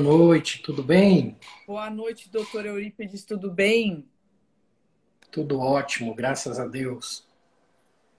[0.00, 1.36] Noite, tudo bem?
[1.66, 4.08] Boa noite, doutor Eurípides, tudo bem?
[5.30, 7.28] Tudo ótimo, graças a Deus.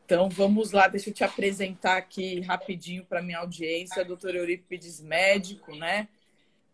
[0.05, 5.75] Então vamos lá, deixa eu te apresentar aqui rapidinho para minha audiência, doutor Eurípides, médico,
[5.75, 6.07] né?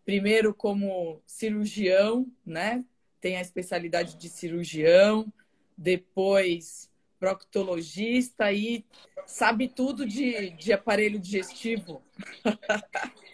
[0.04, 2.84] Primeiro como cirurgião, né?
[3.20, 5.32] Tem a especialidade de cirurgião,
[5.76, 8.84] depois proctologista e
[9.26, 12.02] sabe tudo de, de aparelho digestivo.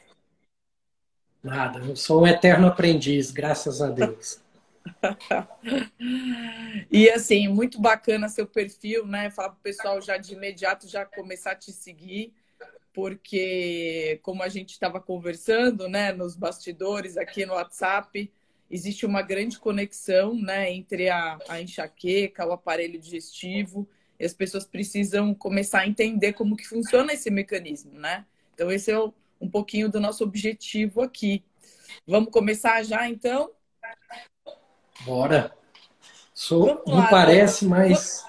[1.44, 4.40] Nada, eu sou um eterno aprendiz, graças a Deus.
[6.90, 9.28] e assim, muito bacana seu perfil, né?
[9.28, 12.32] Falar para o pessoal já de imediato já começar a te seguir,
[12.94, 18.32] porque como a gente estava conversando, né, nos bastidores aqui no WhatsApp,
[18.70, 23.86] existe uma grande conexão, né, entre a, a enxaqueca, o aparelho digestivo,
[24.18, 28.24] e as pessoas precisam começar a entender como que funciona esse mecanismo, né?
[28.54, 29.12] Então esse é o
[29.44, 31.44] um pouquinho do nosso objetivo aqui.
[32.06, 33.50] Vamos começar já, então?
[35.04, 35.52] Bora.
[36.32, 38.24] Sou, não parece, mas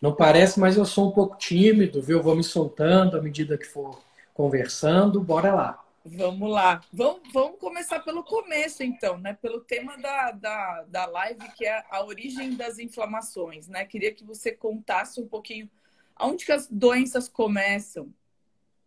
[0.00, 2.22] não parece, mas eu sou um pouco tímido, viu?
[2.22, 4.02] Vou me soltando à medida que for
[4.34, 5.20] conversando.
[5.20, 5.84] Bora lá.
[6.04, 6.80] Vamos lá.
[6.92, 9.34] Vamos, vamos começar pelo começo, então, né?
[9.34, 13.84] Pelo tema da, da, da live, que é a origem das inflamações, né?
[13.84, 15.70] Queria que você contasse um pouquinho
[16.16, 18.12] aonde que as doenças começam,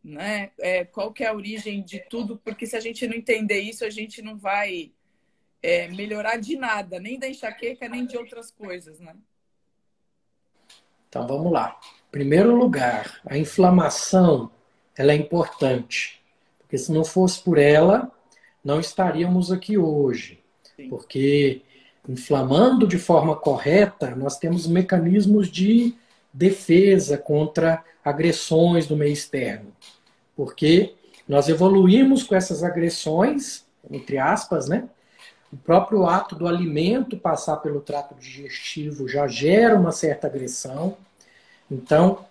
[0.04, 0.52] né?
[0.60, 3.86] É, qual que é a origem de tudo, porque se a gente não entender isso,
[3.86, 4.92] a gente não vai
[5.62, 9.16] é, melhorar de nada, nem da enxaqueca, nem de outras coisas, né?
[11.08, 11.80] Então vamos lá.
[12.08, 14.52] Em primeiro lugar, a inflamação
[14.96, 16.22] ela é importante,
[16.60, 18.12] porque se não fosse por ela,
[18.64, 20.44] não estaríamos aqui hoje.
[20.76, 20.90] Sim.
[20.90, 21.62] Porque
[22.08, 25.96] inflamando de forma correta, nós temos mecanismos de
[26.34, 29.74] defesa contra agressões do meio externo.
[30.36, 30.96] Porque
[31.28, 34.90] nós evoluímos com essas agressões, entre aspas, né?
[35.52, 40.98] O próprio ato do alimento passar pelo trato digestivo já gera uma certa agressão.
[41.70, 42.26] Então,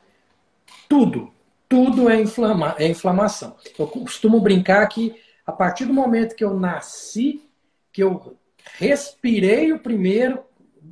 [0.89, 1.33] tudo,
[1.69, 3.55] tudo é, inflama é inflamação.
[3.79, 5.15] Eu costumo brincar que
[5.47, 7.49] a partir do momento que eu nasci,
[7.93, 8.37] que eu
[8.79, 10.43] respirei o primeiro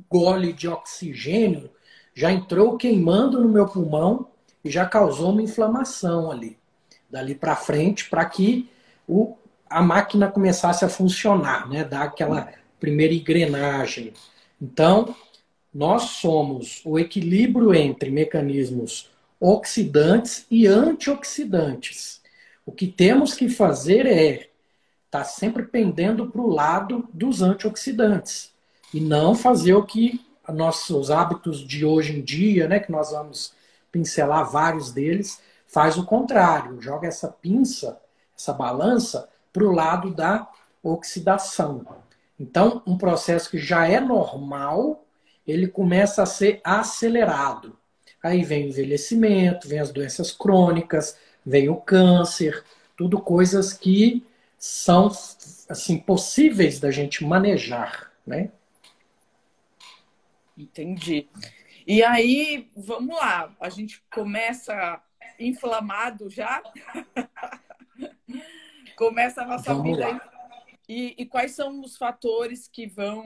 [0.09, 1.69] gole de oxigênio,
[2.13, 4.27] já entrou queimando no meu pulmão
[4.63, 6.57] e já causou uma inflamação ali,
[7.11, 8.69] dali para frente, para que
[9.07, 9.35] o,
[9.69, 11.83] a máquina começasse a funcionar, né?
[11.83, 12.49] dar aquela
[12.79, 14.13] primeira engrenagem.
[14.61, 15.15] Então,
[15.73, 22.21] nós somos o equilíbrio entre mecanismos oxidantes e antioxidantes.
[22.65, 24.49] O que temos que fazer é estar
[25.11, 28.51] tá sempre pendendo para o lado dos antioxidantes
[28.93, 30.21] e não fazer o que
[30.51, 33.53] nossos hábitos de hoje em dia, né, que nós vamos
[33.91, 38.01] pincelar vários deles, faz o contrário, joga essa pinça,
[38.37, 40.47] essa balança para o lado da
[40.83, 41.85] oxidação.
[42.37, 45.05] Então, um processo que já é normal,
[45.47, 47.77] ele começa a ser acelerado.
[48.21, 52.63] Aí vem o envelhecimento, vem as doenças crônicas, vem o câncer,
[52.97, 54.25] tudo coisas que
[54.57, 55.09] são
[55.69, 58.51] assim possíveis da gente manejar, né?
[60.57, 61.29] Entendi.
[61.87, 65.01] E aí, vamos lá, a gente começa
[65.39, 66.61] inflamado já.
[69.01, 70.21] começa a nossa vamos vida.
[70.87, 73.23] E, e, quais são os fatores que vão,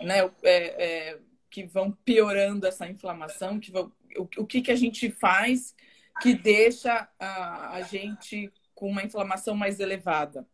[0.00, 1.18] né, é, é,
[1.50, 3.58] que vão piorando essa inflamação?
[3.58, 5.74] Que vão, o, o que, que a gente faz
[6.20, 10.46] que deixa a, a gente com uma inflamação mais elevada?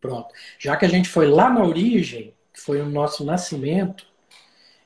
[0.00, 0.34] Pronto.
[0.58, 4.06] Já que a gente foi lá na origem, que foi o nosso nascimento,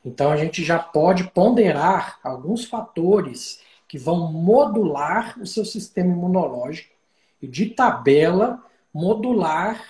[0.05, 6.95] então a gente já pode ponderar alguns fatores que vão modular o seu sistema imunológico
[7.41, 8.63] e de tabela
[8.93, 9.83] modular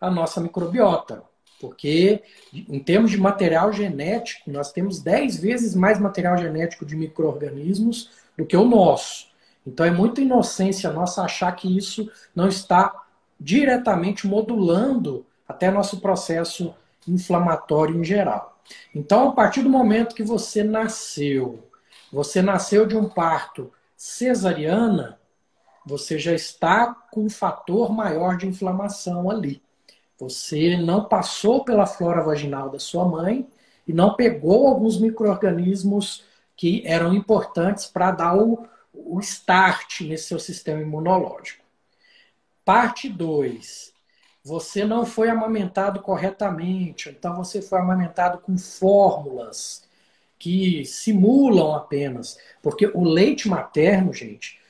[0.00, 1.22] a nossa microbiota.
[1.60, 8.10] Porque em termos de material genético, nós temos 10 vezes mais material genético de micro-organismos
[8.36, 9.28] do que o nosso.
[9.66, 13.04] Então é muita inocência nossa achar que isso não está
[13.40, 16.74] diretamente modulando até nosso processo
[17.06, 18.58] inflamatório em geral.
[18.94, 21.68] Então, a partir do momento que você nasceu,
[22.14, 25.18] você nasceu de um parto cesariana,
[25.84, 29.60] você já está com um fator maior de inflamação ali.
[30.16, 33.48] Você não passou pela flora vaginal da sua mãe
[33.84, 36.22] e não pegou alguns micro-organismos
[36.56, 41.64] que eram importantes para dar o, o start nesse seu sistema imunológico.
[42.64, 43.92] Parte 2.
[44.44, 49.83] Você não foi amamentado corretamente, então você foi amamentado com fórmulas
[50.44, 52.36] que simulam apenas.
[52.62, 54.60] Porque o leite materno, gente,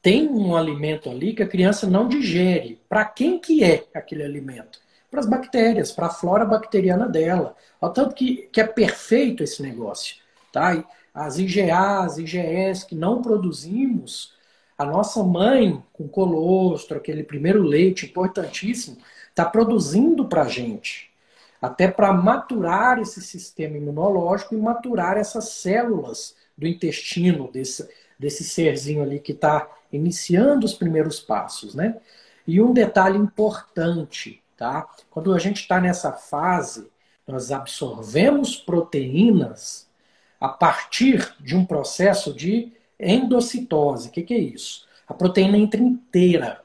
[0.00, 2.80] tem um alimento ali que a criança não digere.
[2.88, 4.78] Para quem que é aquele alimento?
[5.10, 7.56] Para as bactérias, para a flora bacteriana dela.
[7.80, 10.14] Ao tanto que, que é perfeito esse negócio.
[10.52, 10.84] Tá?
[11.12, 14.32] As IgA, as IgS que não produzimos,
[14.78, 18.98] a nossa mãe, com colostro, aquele primeiro leite importantíssimo,
[19.30, 21.10] está produzindo para a gente.
[21.60, 27.88] Até para maturar esse sistema imunológico e maturar essas células do intestino, desse,
[28.18, 31.96] desse serzinho ali que está iniciando os primeiros passos, né?
[32.46, 34.88] E um detalhe importante, tá?
[35.10, 36.88] Quando a gente está nessa fase,
[37.26, 39.88] nós absorvemos proteínas
[40.40, 44.08] a partir de um processo de endocitose.
[44.08, 44.86] O que, que é isso?
[45.08, 46.62] A proteína entra inteira.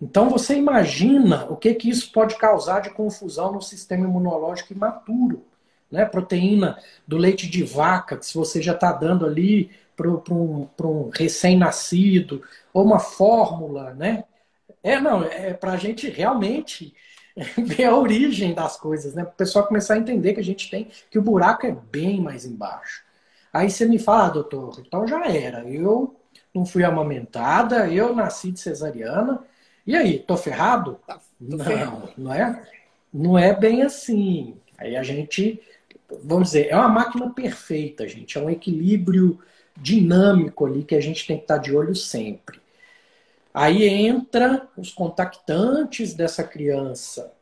[0.00, 5.44] Então você imagina o que, que isso pode causar de confusão no sistema imunológico imaturo.
[5.90, 6.04] Né?
[6.04, 11.10] Proteína do leite de vaca, que se você já está dando ali para um, um
[11.10, 14.24] recém-nascido, ou uma fórmula, né?
[14.82, 16.94] É, não, é para a gente realmente
[17.56, 19.24] ver a origem das coisas, né?
[19.24, 22.20] Para o pessoal começar a entender que a gente tem, que o buraco é bem
[22.20, 23.04] mais embaixo.
[23.52, 25.64] Aí você me fala, ah, doutor, então já era.
[25.64, 26.14] Eu
[26.54, 29.42] não fui amamentada, eu nasci de cesariana.
[29.86, 30.98] E aí, tô ferrado?
[31.06, 32.12] Tá, tô não, ferrado.
[32.18, 32.62] não é?
[33.12, 34.56] Não é bem assim.
[34.76, 35.60] Aí a gente,
[36.22, 38.36] vamos dizer, é uma máquina perfeita, gente.
[38.36, 39.38] É um equilíbrio
[39.76, 42.60] dinâmico ali que a gente tem que estar de olho sempre.
[43.54, 47.32] Aí entra os contactantes dessa criança,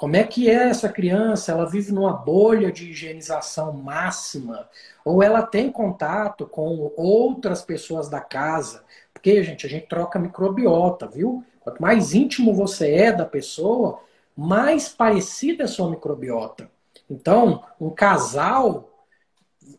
[0.00, 1.52] como é que é essa criança?
[1.52, 4.66] Ela vive numa bolha de higienização máxima?
[5.04, 8.82] Ou ela tem contato com outras pessoas da casa?
[9.12, 11.44] Porque, gente, a gente troca microbiota, viu?
[11.60, 14.00] Quanto mais íntimo você é da pessoa,
[14.36, 16.70] mais parecida é a sua microbiota.
[17.08, 18.90] Então, um casal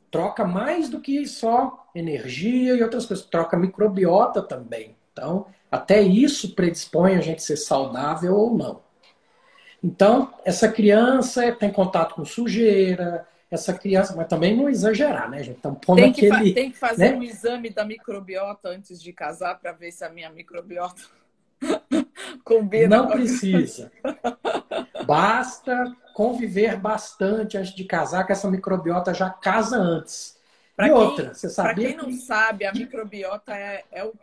[0.09, 4.95] troca mais do que só energia e outras coisas, troca microbiota também.
[5.11, 8.81] Então, até isso predispõe a gente a ser saudável ou não.
[9.83, 15.57] Então, essa criança tem contato com sujeira, essa criança, mas também não exagerar, né, gente?
[15.57, 17.17] Então, tem, que aquele, tem que fazer né?
[17.17, 21.01] um exame da microbiota antes de casar para ver se a minha microbiota
[22.43, 22.97] combina.
[22.97, 23.91] Não precisa.
[25.05, 30.39] Basta conviver bastante antes de casar, que essa microbiota já casa antes.
[30.75, 31.93] Pra e quem, outra, você sabia?
[31.93, 34.13] Para quem não sabe, a microbiota é, é o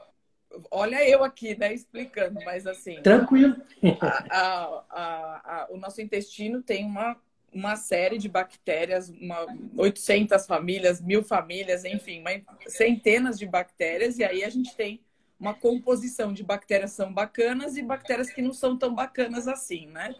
[0.70, 3.00] olha eu aqui, né, explicando, mas assim.
[3.02, 3.56] Tranquilo.
[4.00, 7.16] A, a, a, o nosso intestino tem uma,
[7.52, 9.46] uma série de bactérias, uma,
[9.76, 12.22] 800 famílias, mil famílias, enfim,
[12.66, 15.00] centenas de bactérias, e aí a gente tem
[15.38, 20.14] uma composição de bactérias são bacanas e bactérias que não são tão bacanas assim, né?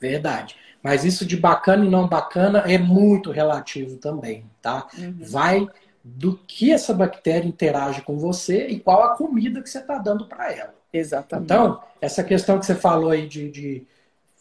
[0.00, 0.56] Verdade.
[0.82, 4.88] Mas isso de bacana e não bacana é muito relativo também, tá?
[4.98, 5.16] Uhum.
[5.20, 5.68] Vai
[6.02, 10.26] do que essa bactéria interage com você e qual a comida que você está dando
[10.26, 10.74] para ela.
[10.92, 11.44] Exatamente.
[11.44, 13.86] Então, essa questão que você falou aí de, de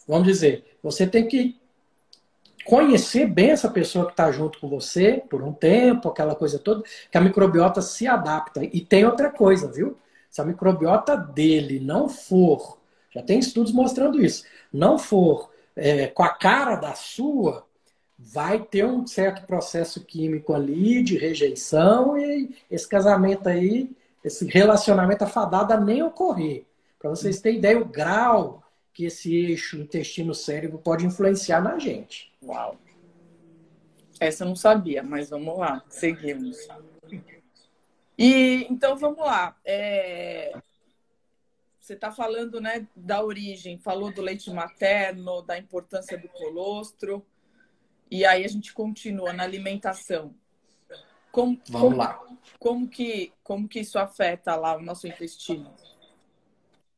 [0.07, 1.60] vamos dizer, você tem que
[2.65, 6.83] conhecer bem essa pessoa que está junto com você por um tempo, aquela coisa toda,
[7.11, 8.63] que a microbiota se adapta.
[8.63, 9.97] E tem outra coisa, viu?
[10.29, 12.77] Se a microbiota dele não for,
[13.09, 17.65] já tem estudos mostrando isso, não for é, com a cara da sua,
[18.17, 23.89] vai ter um certo processo químico ali de rejeição e esse casamento aí,
[24.23, 26.65] esse relacionamento afadado a nem ocorrer.
[26.99, 28.61] Para vocês terem ideia, o grau
[28.93, 32.31] que esse eixo intestino-cérebro pode influenciar na gente.
[32.43, 32.77] Uau!
[34.19, 36.57] Essa eu não sabia, mas vamos lá, seguimos.
[38.17, 39.57] E então vamos lá.
[39.65, 40.53] É...
[41.79, 47.25] Você está falando né, da origem, falou do leite materno, da importância do colostro.
[48.09, 50.35] E aí a gente continua na alimentação.
[51.31, 52.23] Como, Vamos como, lá.
[52.59, 55.73] Como que, como que isso afeta lá o nosso intestino?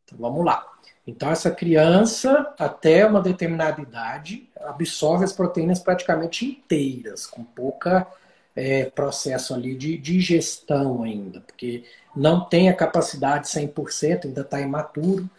[0.04, 0.73] Então, vamos lá.
[1.06, 8.08] Então, essa criança, até uma determinada idade, absorve as proteínas praticamente inteiras, com pouca
[8.56, 11.84] é, processo ali de digestão ainda, porque
[12.16, 15.30] não tem a capacidade 100%, ainda está imaturo.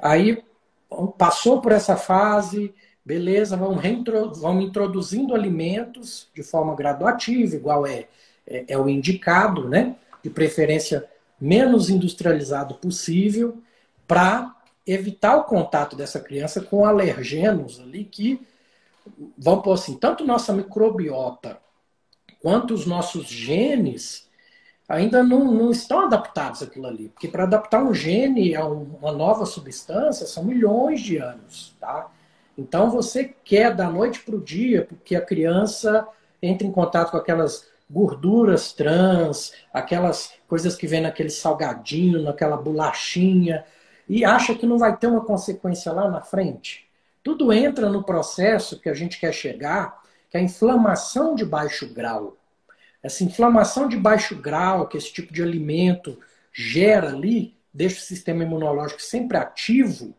[0.00, 0.42] Aí,
[1.18, 2.72] passou por essa fase,
[3.04, 3.82] beleza, vamos,
[4.38, 8.06] vamos introduzindo alimentos de forma graduativa, igual é,
[8.46, 9.96] é, é o indicado, né?
[10.22, 11.04] De preferência
[11.40, 13.58] menos industrializado possível,
[14.06, 14.54] para
[14.86, 18.46] evitar o contato dessa criança com alergenos ali que
[19.36, 21.58] vamos pôr assim, tanto nossa microbiota
[22.40, 24.28] quanto os nossos genes
[24.88, 27.08] ainda não, não estão adaptados àquilo ali.
[27.08, 32.10] Porque para adaptar um gene a uma nova substância são milhões de anos, tá?
[32.56, 36.06] Então você quer da noite para o dia, porque a criança
[36.40, 43.64] entra em contato com aquelas gorduras trans, aquelas coisas que vem naquele salgadinho, naquela bolachinha,
[44.08, 46.86] e acha que não vai ter uma consequência lá na frente.
[47.22, 51.92] Tudo entra no processo que a gente quer chegar, que é a inflamação de baixo
[51.92, 52.36] grau.
[53.02, 56.18] Essa inflamação de baixo grau que esse tipo de alimento
[56.52, 60.14] gera ali, deixa o sistema imunológico sempre ativo.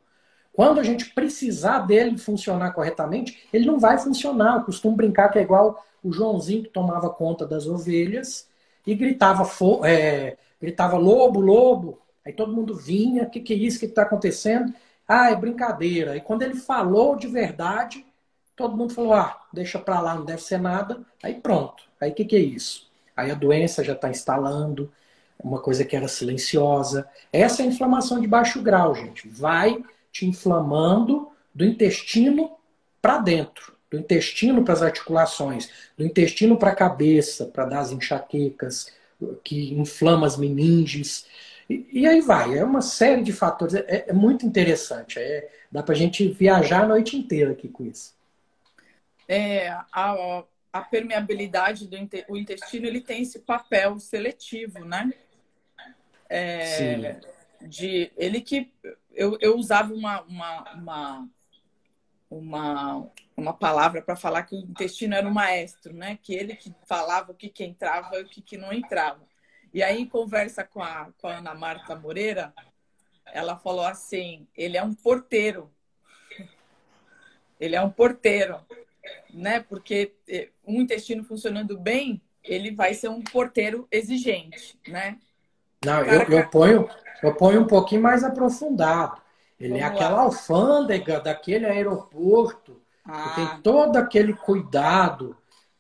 [0.52, 4.58] Quando a gente precisar dele funcionar corretamente, ele não vai funcionar.
[4.58, 8.48] Eu costumo brincar que é igual o Joãozinho que tomava conta das ovelhas
[8.86, 9.50] e gritava,
[9.86, 12.00] é, gritava lobo, lobo.
[12.26, 14.74] Aí todo mundo vinha, o que, que é isso que está acontecendo?
[15.08, 16.16] Ah, é brincadeira.
[16.18, 18.06] E quando ele falou de verdade,
[18.56, 21.02] todo mundo falou: ah, deixa para lá, não deve ser nada.
[21.22, 21.84] Aí pronto.
[22.02, 22.90] Aí o que, que é isso?
[23.16, 24.92] Aí a doença já está instalando,
[25.42, 27.08] uma coisa que era silenciosa.
[27.32, 29.28] Essa é a inflamação de baixo grau, gente.
[29.28, 32.52] Vai te inflamando do intestino
[33.02, 37.92] para dentro, do intestino para as articulações, do intestino para a cabeça, para dar as
[37.92, 38.92] enxaquecas,
[39.44, 41.26] que inflama as meninges.
[41.70, 45.20] E, e, aí vai, é uma série de fatores, é, é muito interessante.
[45.20, 48.16] É, dá para a gente viajar a noite inteira aqui com isso.
[49.28, 55.12] É, a, a permeabilidade do o intestino ele tem esse papel seletivo, né?
[56.30, 57.68] É, Sim.
[57.68, 58.72] De, ele que
[59.14, 61.30] eu, eu usava uma, uma, uma,
[62.30, 66.20] uma, uma palavra para falar que o intestino era um maestro, né?
[66.22, 69.22] Que ele que falava o que, que entrava e o que, que não entrava.
[69.76, 72.54] E aí, em conversa com a, com a Ana Marta Moreira,
[73.26, 75.70] ela falou assim: ele é um porteiro.
[77.60, 78.58] Ele é um porteiro,
[79.34, 79.60] né?
[79.60, 85.20] Porque eh, um intestino funcionando bem, ele vai ser um porteiro exigente, né?
[85.84, 86.90] Não, eu, eu, ponho,
[87.22, 89.22] eu ponho um pouquinho mais aprofundado.
[89.60, 90.22] Ele é Vamos é aquela lá.
[90.22, 93.12] alfândega daquele aeroporto, ah.
[93.12, 95.36] que tem todo aquele cuidado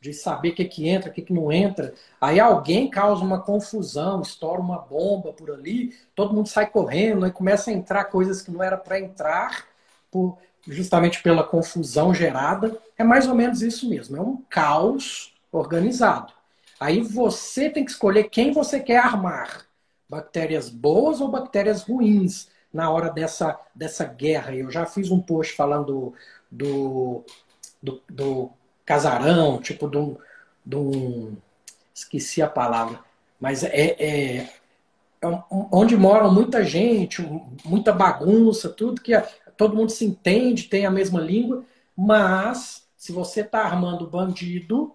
[0.05, 1.95] de saber o que, que entra, o que, que não entra.
[2.21, 7.31] Aí alguém causa uma confusão, estoura uma bomba por ali, todo mundo sai correndo, aí
[7.31, 9.65] começa a entrar coisas que não era para entrar,
[10.11, 12.77] por, justamente pela confusão gerada.
[12.95, 16.31] É mais ou menos isso mesmo, é um caos organizado.
[16.79, 19.65] Aí você tem que escolher quem você quer armar.
[20.07, 24.53] Bactérias boas ou bactérias ruins na hora dessa, dessa guerra.
[24.53, 26.13] Eu já fiz um post falando
[26.51, 27.23] do,
[27.81, 28.51] do, do
[28.85, 30.17] casarão, tipo de um,
[30.65, 31.37] de um
[31.93, 32.99] esqueci a palavra,
[33.39, 34.49] mas é, é, é
[35.71, 37.21] onde moram muita gente,
[37.63, 39.13] muita bagunça, tudo que
[39.57, 41.63] todo mundo se entende, tem a mesma língua,
[41.95, 44.93] mas se você está armando bandido,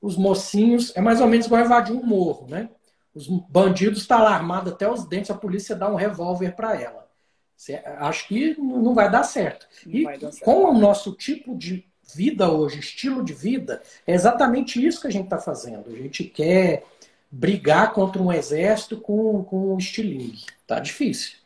[0.00, 2.68] os mocinhos, é mais ou menos igual invadir um morro, né?
[3.14, 6.80] Os bandidos estão tá lá armados até os dentes, a polícia dá um revólver para
[6.80, 7.08] ela.
[7.98, 9.68] Acho que não vai dar certo.
[9.86, 10.44] Não e dar certo.
[10.44, 15.12] com o nosso tipo de vida hoje, estilo de vida, é exatamente isso que a
[15.12, 15.90] gente está fazendo.
[15.90, 16.84] A gente quer
[17.30, 20.44] brigar contra um exército com, com um estilingue.
[20.66, 21.38] Tá difícil.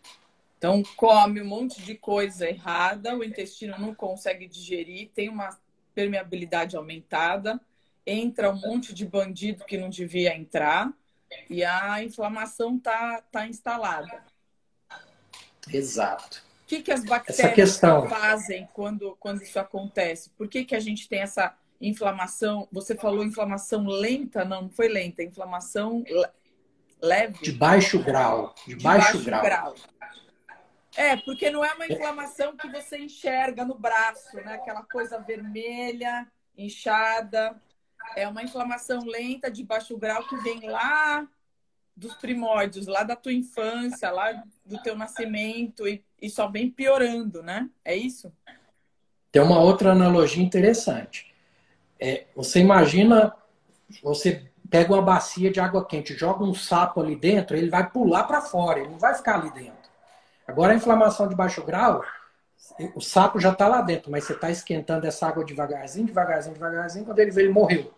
[0.58, 5.56] Então, come um monte de coisa errada, o intestino não consegue digerir, tem uma
[5.94, 7.60] permeabilidade aumentada,
[8.06, 10.92] entra um monte de bandido que não devia entrar
[11.50, 14.24] e a inflamação tá, tá instalada.
[15.72, 16.42] Exato.
[16.66, 20.30] O que, que as bactérias fazem quando, quando isso acontece?
[20.30, 22.66] Por que, que a gente tem essa inflamação?
[22.72, 24.44] Você falou inflamação lenta?
[24.44, 25.22] Não, não foi lenta.
[25.22, 26.02] Inflamação
[27.00, 27.38] leve.
[27.40, 28.52] De baixo grau.
[28.66, 29.42] De, de baixo, baixo grau.
[29.44, 29.74] grau.
[30.96, 34.54] É, porque não é uma inflamação que você enxerga no braço, né?
[34.54, 36.26] Aquela coisa vermelha,
[36.58, 37.54] inchada.
[38.16, 41.28] É uma inflamação lenta de baixo grau que vem lá
[41.96, 47.42] dos primórdios, lá da tua infância, lá do teu nascimento e, e só vem piorando,
[47.42, 47.70] né?
[47.82, 48.32] É isso?
[49.32, 51.34] Tem uma outra analogia interessante.
[51.98, 53.34] É, você imagina,
[54.02, 58.24] você pega uma bacia de água quente, joga um sapo ali dentro, ele vai pular
[58.24, 59.90] para fora, ele não vai ficar ali dentro.
[60.46, 62.04] Agora a inflamação de baixo grau,
[62.94, 67.04] o sapo já está lá dentro, mas você está esquentando essa água devagarzinho, devagarzinho, devagarzinho,
[67.04, 67.92] quando ele veio, ele morreu.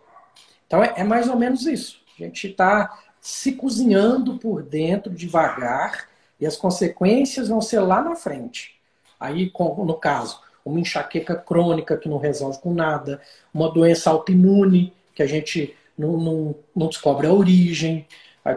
[0.65, 2.01] Então é, é mais ou menos isso.
[2.17, 2.97] A gente está
[3.29, 6.09] se cozinhando por dentro devagar
[6.39, 8.79] e as consequências vão ser lá na frente.
[9.19, 13.21] Aí, no caso, uma enxaqueca crônica que não resolve com nada,
[13.53, 18.07] uma doença autoimune que a gente não, não, não descobre a origem,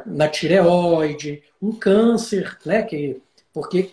[0.07, 2.83] na tireoide, um câncer, né?
[2.83, 3.21] Que,
[3.53, 3.93] porque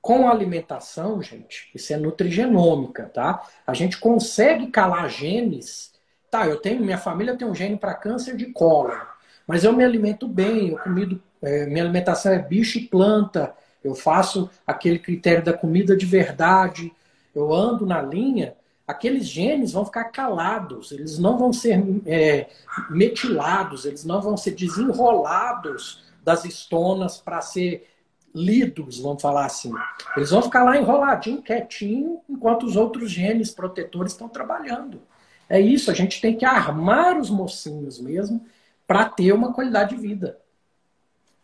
[0.00, 3.42] com a alimentação, gente, isso é nutrigenômica, tá?
[3.66, 5.92] A gente consegue calar genes.
[6.30, 9.00] Tá, eu tenho, minha família tem um gene para câncer de cólon,
[9.46, 13.94] mas eu me alimento bem, eu comido, é, minha alimentação é bicho e planta, eu
[13.94, 16.92] faço aquele critério da comida de verdade,
[17.34, 18.54] eu ando na linha,
[18.86, 22.48] aqueles genes vão ficar calados, eles não vão ser é,
[22.88, 27.86] metilados, eles não vão ser desenrolados das estonas para ser
[28.34, 29.72] lidos, vamos falar assim.
[30.16, 35.00] Eles vão ficar lá enroladinho, quietinho, enquanto os outros genes protetores estão trabalhando.
[35.48, 38.44] É isso, a gente tem que armar os mocinhos mesmo
[38.86, 40.40] para ter uma qualidade de vida.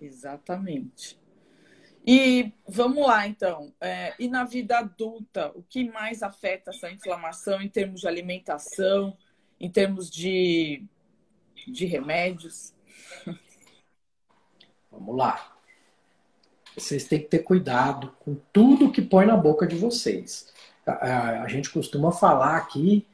[0.00, 1.18] Exatamente.
[2.06, 3.73] E vamos lá, então.
[3.80, 9.16] É, e na vida adulta, o que mais afeta essa inflamação em termos de alimentação,
[9.59, 10.82] em termos de,
[11.68, 12.75] de remédios?
[14.90, 15.56] Vamos lá.
[16.75, 20.52] Vocês têm que ter cuidado com tudo que põe na boca de vocês.
[20.87, 23.06] A, a, a gente costuma falar aqui,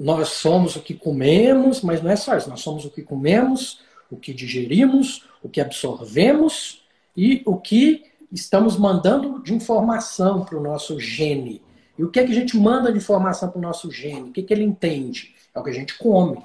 [0.00, 2.48] nós somos o que comemos, mas não é só isso.
[2.48, 3.80] Nós somos o que comemos,
[4.10, 6.82] o que digerimos, o que absorvemos
[7.14, 11.60] e o que estamos mandando de informação para o nosso gene.
[11.98, 14.30] E o que é que a gente manda de informação para o nosso gene?
[14.30, 15.34] O que, é que ele entende?
[15.54, 16.38] É o que a gente come.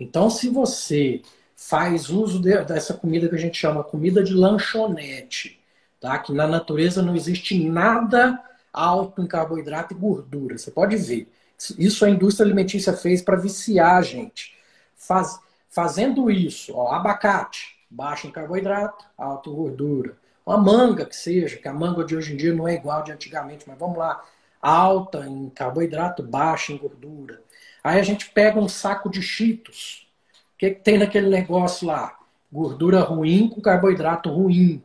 [0.00, 1.22] Então, se você
[1.54, 5.60] faz uso de, dessa comida que a gente chama comida de lanchonete,
[6.00, 6.18] tá?
[6.18, 10.58] que na natureza não existe nada alto em carboidrato e gordura.
[10.58, 11.30] Você pode ver.
[11.78, 14.56] Isso a indústria alimentícia fez para viciar a gente.
[14.96, 20.16] Faz, fazendo isso, ó, abacate, baixo em carboidrato, alto em gordura.
[20.46, 23.12] Uma manga que seja, que a manga de hoje em dia não é igual de
[23.12, 24.24] antigamente, mas vamos lá,
[24.62, 27.42] alta em carboidrato, baixa em gordura.
[27.82, 30.06] Aí a gente pega um saco de cheetos.
[30.54, 32.18] O que, que tem naquele negócio lá?
[32.50, 34.82] Gordura ruim com carboidrato ruim,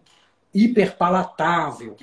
[0.53, 1.95] hiperpalatável.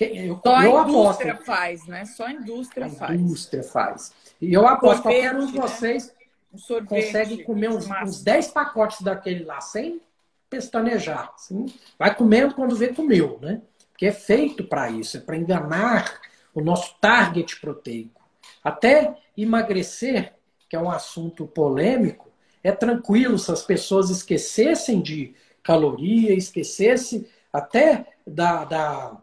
[0.00, 2.04] Eu, Só a indústria aposto, faz, né?
[2.06, 3.20] Só a indústria a faz.
[3.20, 4.12] indústria faz.
[4.40, 5.60] E eu aposto, Sorvete, qualquer um de né?
[5.60, 6.76] vocês né?
[6.80, 10.00] um consegue comer uns, uns 10 pacotes daquele lá sem
[10.48, 11.32] pestanejar.
[11.34, 11.66] Assim.
[11.98, 13.62] Vai comendo quando vê, comeu, né?
[13.90, 16.20] Porque é feito para isso, é para enganar
[16.54, 18.20] o nosso target proteico.
[18.62, 20.34] Até emagrecer,
[20.68, 22.30] que é um assunto polêmico,
[22.62, 29.22] é tranquilo se as pessoas esquecessem de caloria, esquecessem até da, da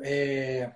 [0.00, 0.70] é,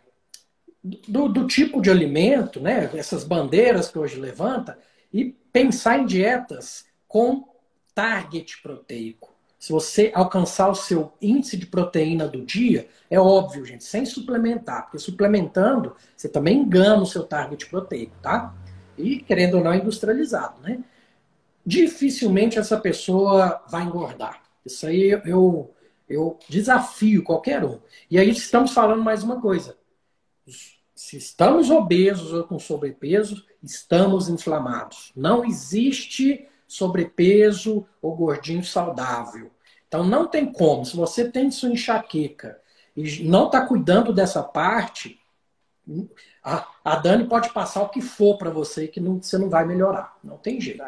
[0.82, 2.90] do, do, tipo de alimento, né?
[2.94, 4.78] essas bandeiras que hoje levanta,
[5.12, 7.48] e pensar em dietas com
[7.94, 9.34] target proteico.
[9.58, 14.84] Se você alcançar o seu índice de proteína do dia, é óbvio, gente, sem suplementar,
[14.84, 18.54] porque suplementando, você também engana o seu target proteico, tá?
[18.96, 20.78] E querendo ou não, é industrializado, né?
[21.66, 24.42] Dificilmente essa pessoa vai engordar.
[24.64, 25.74] Isso aí eu,
[26.08, 27.80] eu desafio qualquer um.
[28.10, 29.76] E aí estamos falando mais uma coisa.
[30.94, 35.12] Se estamos obesos ou com sobrepeso, estamos inflamados.
[35.14, 39.50] Não existe sobrepeso ou gordinho saudável.
[39.86, 40.84] Então não tem como.
[40.84, 42.60] Se você tem sua enxaqueca
[42.96, 45.18] e não está cuidando dessa parte,
[46.42, 50.16] a, Dani pode passar o que for para você que não, você não vai melhorar.
[50.22, 50.84] Não tem jeito.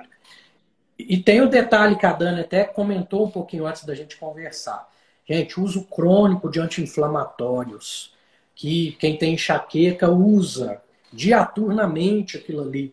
[0.99, 4.89] E tem o detalhe que a Dani até comentou um pouquinho antes da gente conversar.
[5.31, 8.13] Gente, uso crônico de anti-inflamatórios,
[8.53, 12.93] que quem tem enxaqueca usa diaturnamente aquilo ali.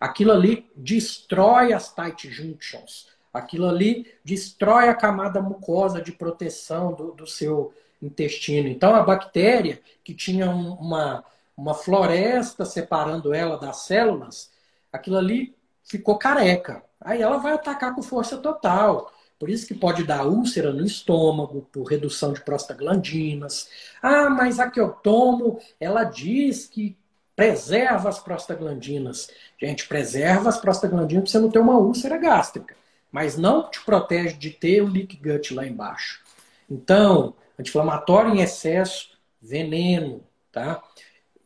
[0.00, 3.08] Aquilo ali destrói as tight junctions.
[3.30, 8.66] Aquilo ali destrói a camada mucosa de proteção do, do seu intestino.
[8.66, 11.22] Então, a bactéria, que tinha uma,
[11.54, 14.50] uma floresta separando ela das células,
[14.90, 16.82] aquilo ali ficou careca.
[16.98, 19.12] Aí ela vai atacar com força total.
[19.44, 23.68] Por isso que pode dar úlcera no estômago, por redução de prostaglandinas.
[24.00, 26.96] Ah, mas a que eu tomo, ela diz que
[27.36, 29.28] preserva as prostaglandinas.
[29.60, 32.74] Gente, preserva as prostaglandinas para você não ter uma úlcera gástrica,
[33.12, 36.22] mas não te protege de ter o leak gut lá embaixo.
[36.70, 39.10] Então, anti-inflamatório em excesso,
[39.42, 40.82] veneno, tá?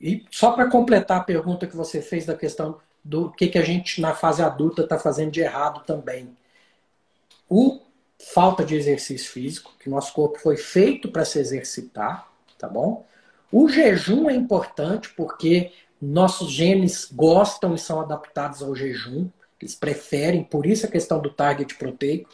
[0.00, 3.64] E só para completar a pergunta que você fez da questão do que, que a
[3.64, 6.30] gente na fase adulta está fazendo de errado também.
[7.48, 7.87] O
[8.32, 13.06] falta de exercício físico, que nosso corpo foi feito para se exercitar, tá bom?
[13.50, 19.28] O jejum é importante porque nossos genes gostam e são adaptados ao jejum,
[19.60, 22.30] eles preferem, por isso a questão do target proteico.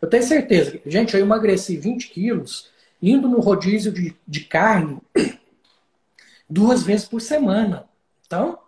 [0.00, 5.00] Eu tenho certeza, gente, eu emagreci 20 quilos indo no rodízio de, de carne
[6.48, 7.88] duas vezes por semana.
[8.26, 8.58] Então,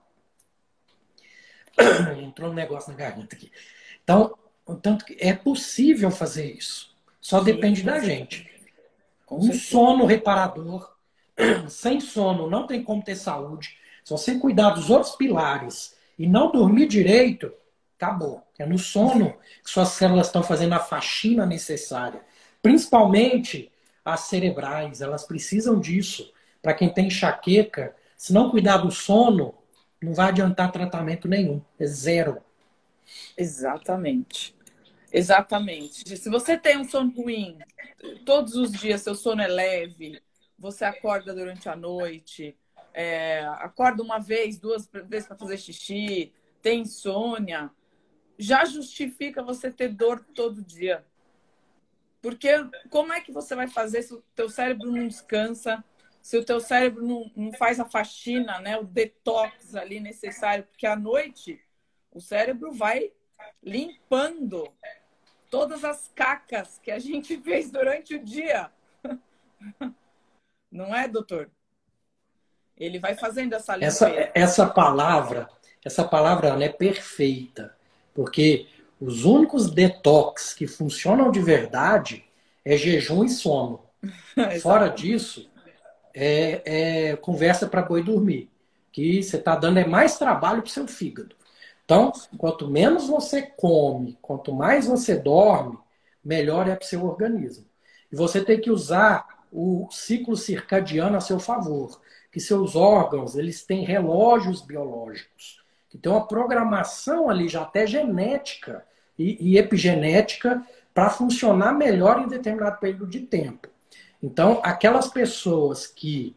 [2.23, 3.53] entrou um negócio na garganta aqui.
[4.03, 4.35] Então,
[4.77, 6.95] tanto que é possível fazer isso.
[7.21, 8.49] Só depende da gente.
[9.31, 10.91] Um sono reparador,
[11.69, 13.77] sem sono não tem como ter saúde.
[14.05, 17.53] Se você cuidar dos outros pilares e não dormir direito,
[17.97, 18.43] acabou.
[18.59, 22.21] É no sono que suas células estão fazendo a faxina necessária.
[22.63, 23.71] Principalmente
[24.05, 26.33] as cerebrais, elas precisam disso.
[26.63, 29.55] Para quem tem enxaqueca, se não cuidar do sono,
[30.03, 31.61] não vai adiantar tratamento nenhum.
[31.79, 32.39] É zero.
[33.37, 34.55] Exatamente.
[35.12, 36.16] Exatamente.
[36.16, 37.59] Se você tem um sono ruim,
[38.25, 40.23] todos os dias seu sono é leve,
[40.59, 42.57] você acorda durante a noite,
[42.92, 47.70] é, acorda uma vez, duas vezes para fazer xixi, tem insônia,
[48.38, 51.05] já justifica você ter dor todo dia.
[52.23, 52.51] Porque
[52.90, 55.83] como é que você vai fazer se o teu cérebro não descansa,
[56.23, 60.64] se o teu cérebro não, não faz a faxina, né, o detox ali necessário?
[60.64, 61.61] Porque à noite
[62.12, 63.11] o cérebro vai
[63.62, 64.70] limpando
[65.51, 68.71] todas as cacas que a gente fez durante o dia.
[70.71, 71.51] Não é, doutor?
[72.77, 74.09] Ele vai fazendo essa limpeza.
[74.09, 75.51] Essa, essa palavra,
[75.85, 77.77] essa palavra ela é perfeita,
[78.15, 82.25] porque os únicos detox que funcionam de verdade
[82.65, 83.85] é jejum e sono.
[84.63, 85.51] Fora disso,
[86.15, 88.49] é, é conversa para boi dormir.
[88.93, 91.37] Que você está dando é mais trabalho para o seu fígado.
[91.90, 95.76] Então, quanto menos você come, quanto mais você dorme,
[96.24, 97.66] melhor é para o seu organismo.
[98.12, 102.00] E você tem que usar o ciclo circadiano a seu favor,
[102.31, 108.87] que seus órgãos eles têm relógios biológicos, que tem uma programação ali já até genética
[109.18, 113.66] e, e epigenética para funcionar melhor em determinado período de tempo.
[114.22, 116.37] Então, aquelas pessoas que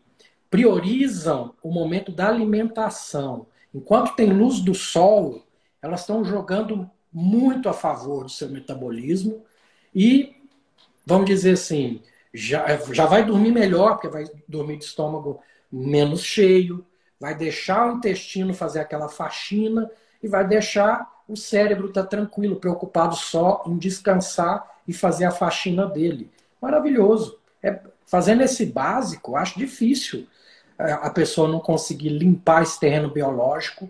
[0.49, 5.42] priorizam o momento da alimentação Enquanto tem luz do sol,
[5.83, 9.43] elas estão jogando muito a favor do seu metabolismo
[9.93, 10.35] e,
[11.05, 12.01] vamos dizer assim,
[12.33, 16.85] já, já vai dormir melhor, porque vai dormir de estômago menos cheio,
[17.19, 19.91] vai deixar o intestino fazer aquela faxina
[20.21, 25.31] e vai deixar o cérebro estar tá tranquilo, preocupado só em descansar e fazer a
[25.31, 26.31] faxina dele.
[26.61, 27.37] Maravilhoso.
[27.61, 30.27] É, fazendo esse básico, acho difícil
[30.77, 33.89] a pessoa não conseguir limpar esse terreno biológico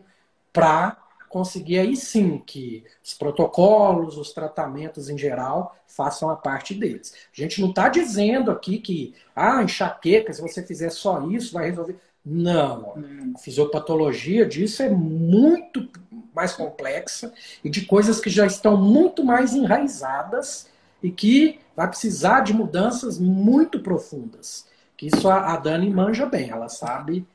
[0.51, 0.97] para
[1.33, 7.11] conseguir aí sim que os protocolos, os tratamentos em geral façam a parte deles.
[7.35, 11.71] A gente não está dizendo aqui que ah, enxaqueca, se você fizer só isso, vai
[11.71, 11.99] resolver.
[12.23, 12.93] Não.
[13.35, 15.89] A fisiopatologia disso é muito
[16.35, 20.69] mais complexa e de coisas que já estão muito mais enraizadas
[21.01, 24.67] e que vai precisar de mudanças muito profundas.
[25.01, 27.27] Isso a, a Dani manja bem, ela sabe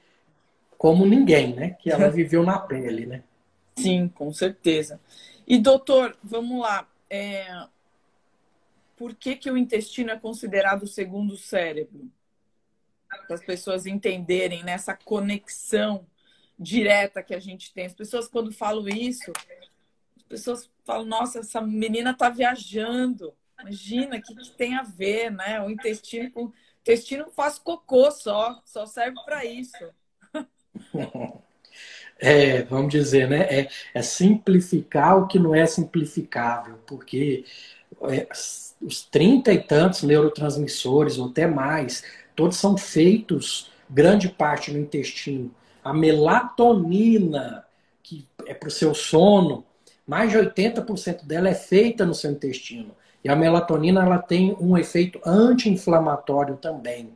[0.78, 1.70] como ninguém, né?
[1.80, 3.22] Que ela viveu na pele, né?
[3.82, 5.00] Sim, com certeza.
[5.46, 6.88] E doutor, vamos lá.
[7.08, 7.66] É...
[8.96, 12.10] Por que, que o intestino é considerado o segundo cérebro?
[13.08, 16.06] Para as pessoas entenderem nessa né, conexão
[16.58, 17.86] direta que a gente tem.
[17.86, 19.32] As pessoas, quando falam isso,
[20.16, 23.32] as pessoas falam: nossa, essa menina está viajando.
[23.60, 25.60] Imagina, o que, que tem a ver, né?
[25.60, 29.94] O intestino com intestino faz cocô só, só serve para isso.
[32.20, 33.42] É, vamos dizer, né?
[33.42, 37.44] É, é, simplificar o que não é simplificável, porque
[38.10, 38.26] é,
[38.80, 42.02] os trinta e tantos neurotransmissores, ou até mais,
[42.34, 45.54] todos são feitos, grande parte no intestino.
[45.84, 47.64] A melatonina,
[48.02, 49.64] que é para o seu sono,
[50.06, 52.96] mais de 80% dela é feita no seu intestino.
[53.22, 57.12] E a melatonina ela tem um efeito anti-inflamatório também.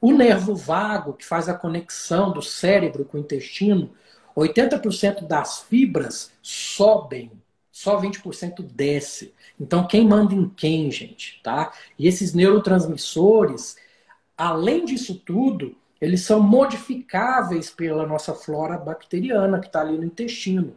[0.00, 3.90] O nervo vago, que faz a conexão do cérebro com o intestino,
[4.36, 7.30] 80% das fibras sobem,
[7.70, 9.34] só 20% desce.
[9.60, 11.72] Então, quem manda em quem, gente, tá?
[11.98, 13.76] E esses neurotransmissores,
[14.36, 20.76] além disso tudo, eles são modificáveis pela nossa flora bacteriana que está ali no intestino.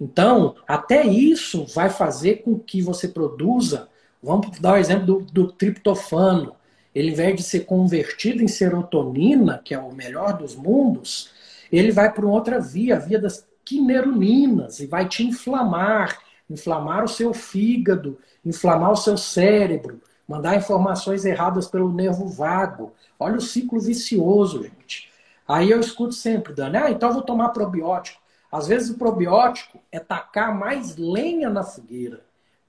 [0.00, 3.88] Então, até isso vai fazer com que você produza
[4.24, 6.56] Vamos dar o exemplo do, do triptofano.
[6.94, 11.30] Ele, ao invés de ser convertido em serotonina, que é o melhor dos mundos,
[11.70, 17.08] ele vai para outra via, a via das quineroninas, e vai te inflamar, inflamar o
[17.08, 22.92] seu fígado, inflamar o seu cérebro, mandar informações erradas pelo nervo vago.
[23.18, 25.10] Olha o ciclo vicioso, gente.
[25.46, 28.20] Aí eu escuto sempre, Dani, ah, então eu vou tomar probiótico.
[28.50, 32.20] Às vezes o probiótico é tacar mais lenha na fogueira.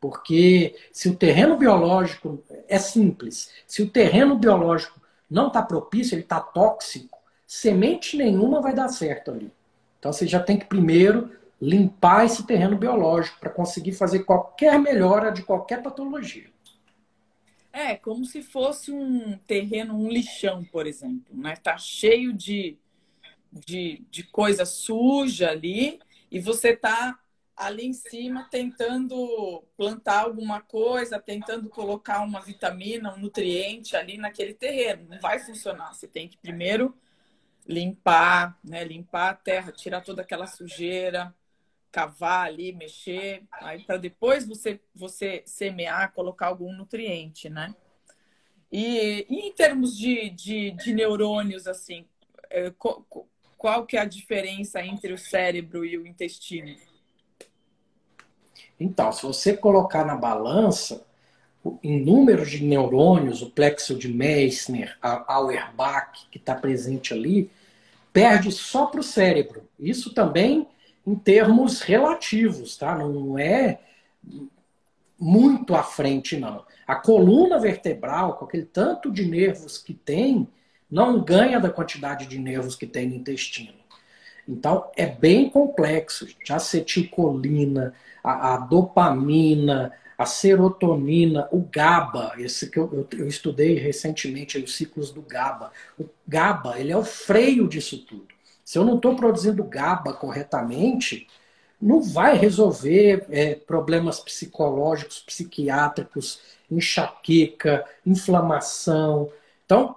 [0.01, 6.21] Porque se o terreno biológico é simples, se o terreno biológico não está propício, ele
[6.21, 7.14] está tóxico,
[7.55, 9.49] semente nenhuma vai dar certo ali.
[9.97, 15.31] Então você já tem que primeiro limpar esse terreno biológico para conseguir fazer qualquer melhora
[15.31, 16.49] de qualquer patologia.
[17.71, 21.55] É, como se fosse um terreno, um lixão, por exemplo, né?
[21.55, 22.77] Tá cheio de,
[23.51, 27.17] de, de coisa suja ali e você tá
[27.55, 34.53] ali em cima tentando plantar alguma coisa, tentando colocar uma vitamina, um nutriente ali naquele
[34.53, 35.07] terreno.
[35.09, 35.93] Não vai funcionar.
[35.93, 36.93] Você tem que primeiro
[37.67, 38.83] limpar, né?
[38.83, 41.33] Limpar a terra, tirar toda aquela sujeira,
[41.91, 47.73] cavar ali, mexer, aí para depois você você semear, colocar algum nutriente, né?
[48.71, 52.05] E, e em termos de, de, de, neurônios, assim,
[52.49, 53.05] é, qual,
[53.57, 56.75] qual que é a diferença entre o cérebro e o intestino?
[58.77, 61.04] Então, se você colocar na balança,
[61.83, 67.49] em número de neurônios, o plexo de Meissner, a Auerbach, que está presente ali,
[68.13, 69.63] perde só para o cérebro.
[69.79, 70.67] Isso também
[71.05, 72.95] em termos relativos, tá?
[72.95, 73.79] Não é
[75.19, 76.65] muito à frente, não.
[76.85, 80.47] A coluna vertebral, com aquele tanto de nervos que tem,
[80.89, 83.73] não ganha da quantidade de nervos que tem no intestino.
[84.47, 86.27] Então, é bem complexo.
[86.49, 93.75] A acetilcolina, a, a dopamina, a serotonina, o GABA, esse que eu, eu, eu estudei
[93.75, 95.71] recentemente, os ciclos do GABA.
[95.99, 98.33] O GABA, ele é o freio disso tudo.
[98.63, 101.27] Se eu não estou produzindo GABA corretamente,
[101.81, 106.39] não vai resolver é, problemas psicológicos, psiquiátricos,
[106.71, 109.29] enxaqueca, inflamação.
[109.65, 109.95] Então,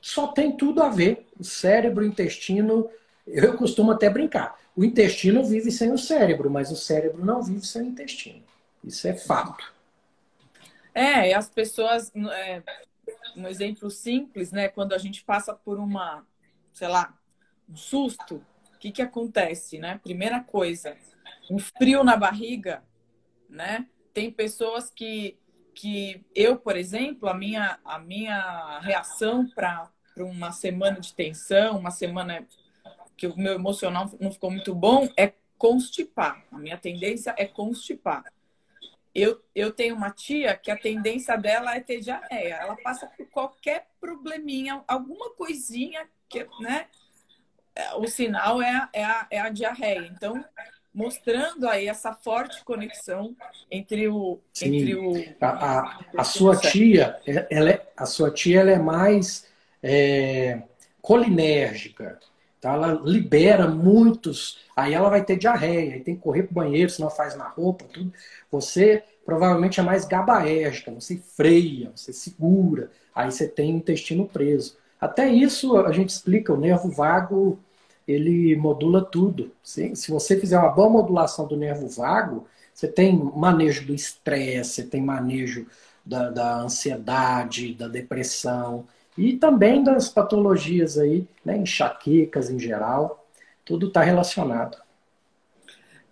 [0.00, 1.26] só tem tudo a ver.
[1.38, 2.90] O cérebro, o intestino,
[3.26, 4.58] eu costumo até brincar.
[4.76, 8.42] O intestino vive sem o cérebro, mas o cérebro não vive sem o intestino.
[8.84, 9.72] Isso é fato.
[10.94, 12.62] É, as pessoas, é,
[13.36, 14.68] um exemplo simples, né?
[14.68, 16.24] Quando a gente passa por uma,
[16.72, 17.18] sei lá,
[17.68, 18.44] um susto,
[18.74, 19.98] o que, que acontece, né?
[20.02, 20.96] Primeira coisa,
[21.50, 22.82] um frio na barriga,
[23.48, 23.86] né?
[24.12, 25.36] Tem pessoas que,
[25.74, 31.90] que eu, por exemplo, a minha, a minha reação para uma semana de tensão, uma
[31.90, 32.46] semana
[33.16, 36.44] que o meu emocional não ficou muito bom, é constipar.
[36.52, 38.24] A minha tendência é constipar.
[39.14, 42.54] Eu, eu tenho uma tia que a tendência dela é ter diarreia.
[42.54, 46.86] Ela passa por qualquer probleminha, alguma coisinha que, né?
[47.76, 50.06] É, o sinal é, a, é, a, é a diarreia.
[50.06, 50.44] Então,
[50.92, 53.36] mostrando aí essa forte conexão
[53.70, 54.66] entre o Sim.
[54.66, 57.18] entre o a, a, a sua tia
[57.50, 59.48] ela é, a sua tia ela é mais
[59.82, 60.62] é,
[61.02, 62.20] colinérgica
[62.68, 62.74] tá?
[62.74, 66.90] ela libera muitos aí ela vai ter diarreia aí tem que correr para o banheiro
[66.90, 68.12] senão faz na roupa tudo
[68.50, 75.28] você provavelmente é mais gabaérgica você freia você segura aí você tem intestino preso até
[75.28, 77.58] isso a gente explica, o nervo vago
[78.06, 79.52] ele modula tudo.
[79.62, 84.70] Se, se você fizer uma boa modulação do nervo vago, você tem manejo do estresse,
[84.70, 85.66] você tem manejo
[86.04, 93.26] da, da, ansiedade, da depressão e também das patologias aí, né, enxaquecas em geral,
[93.64, 94.76] tudo está relacionado.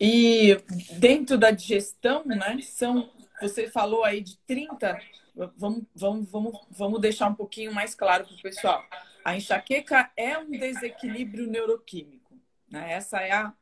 [0.01, 0.59] E
[0.99, 3.11] dentro da digestão, né, são,
[3.41, 4.99] você falou aí de 30
[5.35, 8.85] vamos, vamos, vamos, vamos deixar um pouquinho mais claro para o pessoal.
[9.25, 12.35] A enxaqueca é um desequilíbrio neuroquímico.
[12.69, 12.93] Né?
[12.93, 13.53] Essa é a,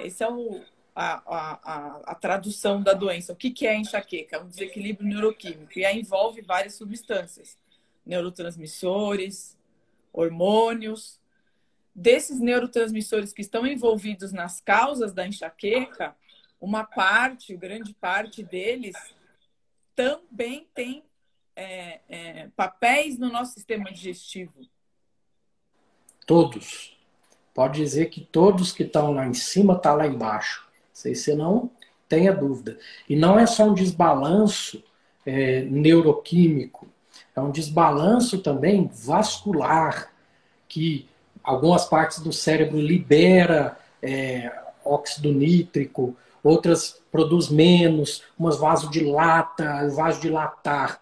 [0.00, 0.62] esse é o,
[0.94, 3.32] a, a, a, tradução da doença.
[3.32, 4.36] O que, que é enxaqueca?
[4.36, 7.58] É um desequilíbrio neuroquímico e envolve várias substâncias,
[8.04, 9.56] neurotransmissores,
[10.12, 11.20] hormônios.
[11.94, 16.16] Desses neurotransmissores que estão envolvidos nas causas da enxaqueca,
[16.60, 18.96] uma parte, grande parte deles,
[19.94, 21.04] também tem
[21.54, 24.54] é, é, papéis no nosso sistema digestivo?
[26.26, 26.96] Todos.
[27.54, 30.66] Pode dizer que todos que estão lá em cima estão tá lá embaixo.
[30.92, 31.70] Se você não
[32.08, 32.78] tenha dúvida.
[33.08, 34.84] E não é só um desbalanço
[35.24, 36.86] é, neuroquímico,
[37.34, 40.12] é um desbalanço também vascular,
[40.68, 41.08] que
[41.42, 44.52] algumas partes do cérebro libera é,
[44.84, 51.00] óxido nítrico, outras produz menos, umas vasodilata, vasodilatar,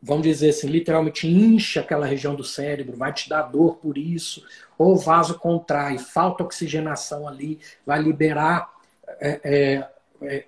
[0.00, 4.44] vamos dizer assim, literalmente incha aquela região do cérebro, vai te dar dor por isso,
[4.78, 8.70] ou vaso contrai, falta oxigenação ali, vai liberar
[9.20, 9.88] é, é,
[10.22, 10.44] é,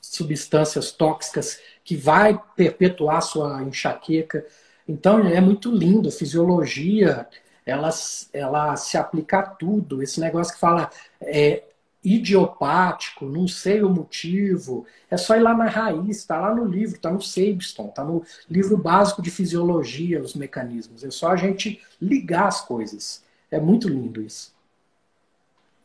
[0.00, 4.44] substâncias tóxicas que vai perpetuar sua enxaqueca.
[4.86, 7.28] Então é muito lindo, a fisiologia
[7.64, 7.90] ela,
[8.32, 10.02] ela se aplica a tudo.
[10.02, 10.90] Esse negócio que fala
[11.20, 11.62] é,
[12.04, 14.84] idiopático, não sei o motivo.
[15.10, 18.24] É só ir lá na raiz, está lá no livro, está no Sabeston, está no
[18.50, 21.04] livro básico de fisiologia, os mecanismos.
[21.04, 23.22] É só a gente ligar as coisas.
[23.50, 24.52] É muito lindo isso.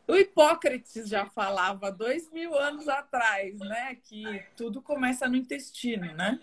[0.08, 3.98] O Hipócrates já falava dois mil anos atrás, né?
[4.04, 6.40] Que tudo começa no intestino, né?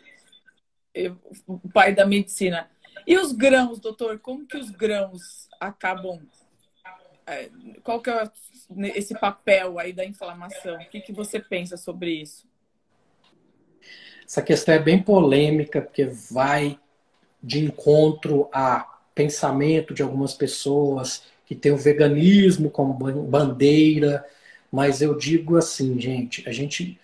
[1.47, 2.71] O pai da medicina.
[3.07, 4.19] E os grãos, doutor?
[4.19, 6.21] Como que os grãos acabam?
[7.27, 7.51] É,
[7.83, 8.31] qual que é
[8.95, 10.77] esse papel aí da inflamação?
[10.77, 12.47] O que, que você pensa sobre isso?
[14.27, 16.79] Essa questão é bem polêmica, porque vai
[17.43, 24.25] de encontro a pensamento de algumas pessoas que tem o veganismo como bandeira,
[24.71, 26.99] mas eu digo assim, gente, a gente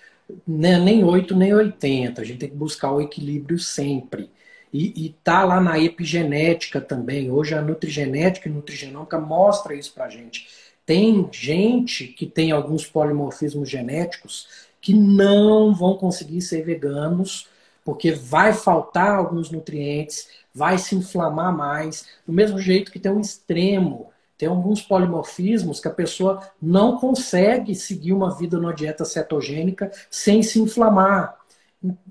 [0.47, 4.31] não é nem 8 nem 80, a gente tem que buscar o equilíbrio sempre.
[4.73, 7.31] E, e tá lá na epigenética também.
[7.31, 10.49] Hoje a nutrigenética e nutrigenômica mostra isso pra gente.
[10.87, 14.49] Tem gente que tem alguns polimorfismos genéticos
[14.81, 17.49] que não vão conseguir ser veganos
[17.85, 23.21] porque vai faltar alguns nutrientes, vai se inflamar mais, do mesmo jeito que tem um
[23.21, 24.10] extremo,
[24.41, 30.43] tem alguns polimorfismos que a pessoa não consegue seguir uma vida numa dieta cetogênica sem
[30.43, 31.37] se inflamar.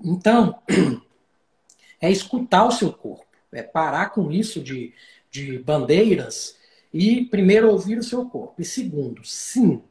[0.04, 0.62] Então,
[2.00, 4.94] é escutar o seu corpo, é parar com isso de,
[5.28, 6.56] de bandeiras
[6.94, 8.62] e, primeiro, ouvir o seu corpo.
[8.62, 9.82] E, segundo, sim,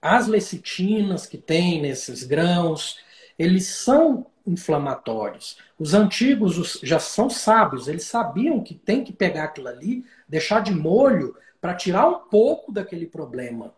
[0.00, 2.96] as lecitinas que tem nesses grãos,
[3.38, 5.58] eles são inflamatórios.
[5.78, 10.74] Os antigos já são sábios, eles sabiam que tem que pegar aquilo ali, deixar de
[10.74, 13.72] molho para tirar um pouco daquele problema.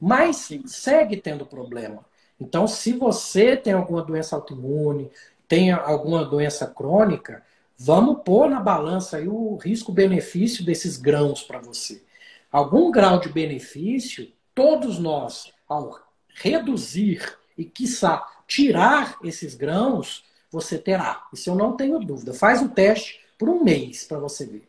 [0.00, 2.04] Mas segue tendo problema.
[2.40, 5.10] Então, se você tem alguma doença autoimune,
[5.48, 7.42] tem alguma doença crônica,
[7.78, 12.02] vamos pôr na balança aí o risco-benefício desses grãos para você.
[12.50, 15.98] Algum grau de benefício, todos nós, ao
[16.34, 21.26] reduzir e, quiçá, tirar esses grãos, você terá.
[21.32, 22.32] Isso eu não tenho dúvida.
[22.32, 24.68] Faz o teste por um mês para você ver.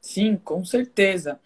[0.00, 1.40] Sim, com certeza.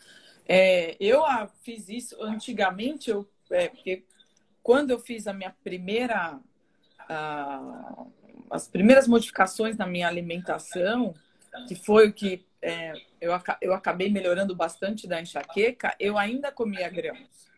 [0.46, 1.22] É, eu
[1.62, 4.04] fiz isso antigamente, eu, é, porque
[4.62, 6.38] quando eu fiz a minha primeira.
[7.08, 8.04] A,
[8.50, 11.14] as primeiras modificações na minha alimentação,
[11.66, 16.88] que foi o que é, eu, eu acabei melhorando bastante da enxaqueca, eu ainda comia
[16.90, 17.51] grãos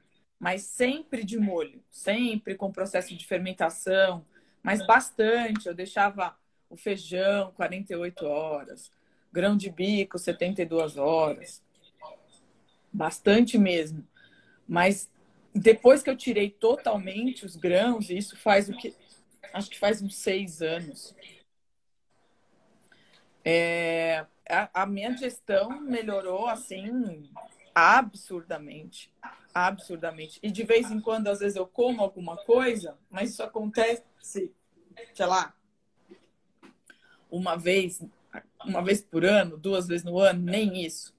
[0.44, 4.26] mas sempre de molho, sempre com processo de fermentação,
[4.62, 5.66] mas bastante.
[5.66, 6.36] Eu deixava
[6.68, 8.92] o feijão 48 horas,
[9.32, 11.62] grão de bico 72 horas,
[12.92, 14.06] bastante mesmo.
[14.68, 15.10] Mas
[15.54, 18.94] depois que eu tirei totalmente os grãos, isso faz o que
[19.50, 21.16] acho que faz uns seis anos.
[23.42, 27.30] É, a, a minha digestão melhorou assim
[27.74, 29.10] absurdamente
[29.54, 30.40] absurdamente.
[30.42, 34.50] E de vez em quando, às vezes, eu como alguma coisa, mas isso acontece, sei
[35.20, 35.54] lá,
[37.30, 38.02] uma vez,
[38.64, 41.14] uma vez por ano, duas vezes no ano, nem isso.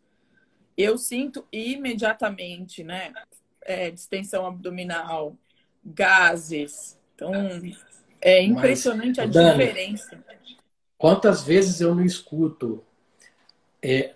[0.78, 3.13] Eu sinto imediatamente, né?
[3.62, 5.36] É, distensão abdominal,
[5.84, 7.00] gases.
[7.15, 7.32] Então,
[8.21, 10.24] é impressionante mas, a Dani, diferença.
[10.98, 12.84] Quantas vezes eu não escuto
[13.82, 14.13] é,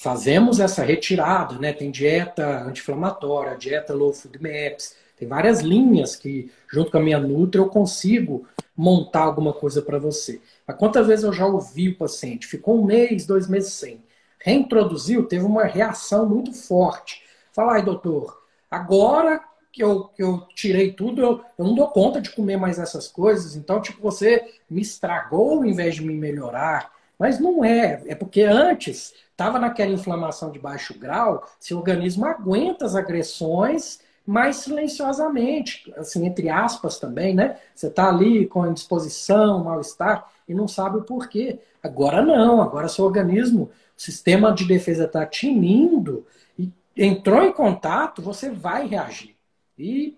[0.00, 1.72] fazemos essa retirada, né?
[1.72, 7.18] Tem dieta anti-inflamatória, dieta low food maps, tem várias linhas que, junto com a minha
[7.18, 10.40] Nutri, eu consigo montar alguma coisa para você.
[10.66, 14.02] Mas quantas vezes eu já ouvi o paciente, ficou um mês, dois meses sem,
[14.38, 17.22] reintroduziu, teve uma reação muito forte.
[17.52, 19.40] Fala, ai, doutor, agora
[19.72, 23.08] que eu, que eu tirei tudo, eu, eu não dou conta de comer mais essas
[23.08, 26.92] coisas, então, tipo, você me estragou em vez de me melhorar.
[27.24, 32.84] Mas não é, é porque antes estava naquela inflamação de baixo grau, seu organismo aguenta
[32.84, 37.58] as agressões mais silenciosamente, assim, entre aspas também, né?
[37.74, 41.60] Você está ali com indisposição, mal-estar e não sabe o porquê.
[41.82, 46.26] Agora não, agora seu organismo, o sistema de defesa está tinindo
[46.58, 49.34] e entrou em contato, você vai reagir.
[49.78, 50.14] E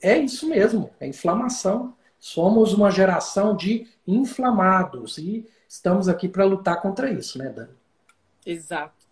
[0.00, 1.92] é isso mesmo, é inflamação.
[2.20, 7.72] Somos uma geração de inflamados e estamos aqui para lutar contra isso, né, Dani?
[8.44, 9.06] Exato.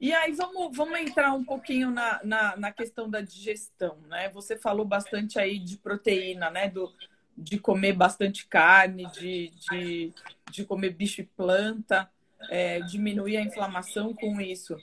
[0.00, 4.28] E aí vamos, vamos entrar um pouquinho na, na, na, questão da digestão, né?
[4.30, 6.68] Você falou bastante aí de proteína, né?
[6.68, 6.92] Do,
[7.38, 10.12] de comer bastante carne, de, de,
[10.50, 12.10] de comer bicho e planta,
[12.50, 14.76] é, diminuir a inflamação com isso.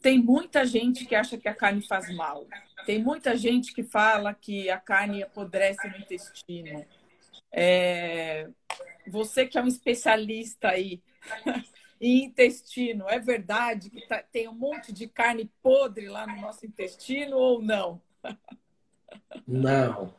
[0.00, 2.46] Tem muita gente que acha que a carne faz mal.
[2.86, 6.86] Tem muita gente que fala que a carne apodrece no intestino.
[7.50, 8.48] É,
[9.10, 11.02] você que é um especialista aí,
[12.00, 13.08] e intestino.
[13.08, 17.62] É verdade que tá, tem um monte de carne podre lá no nosso intestino ou
[17.62, 18.00] não?
[19.46, 20.12] Não.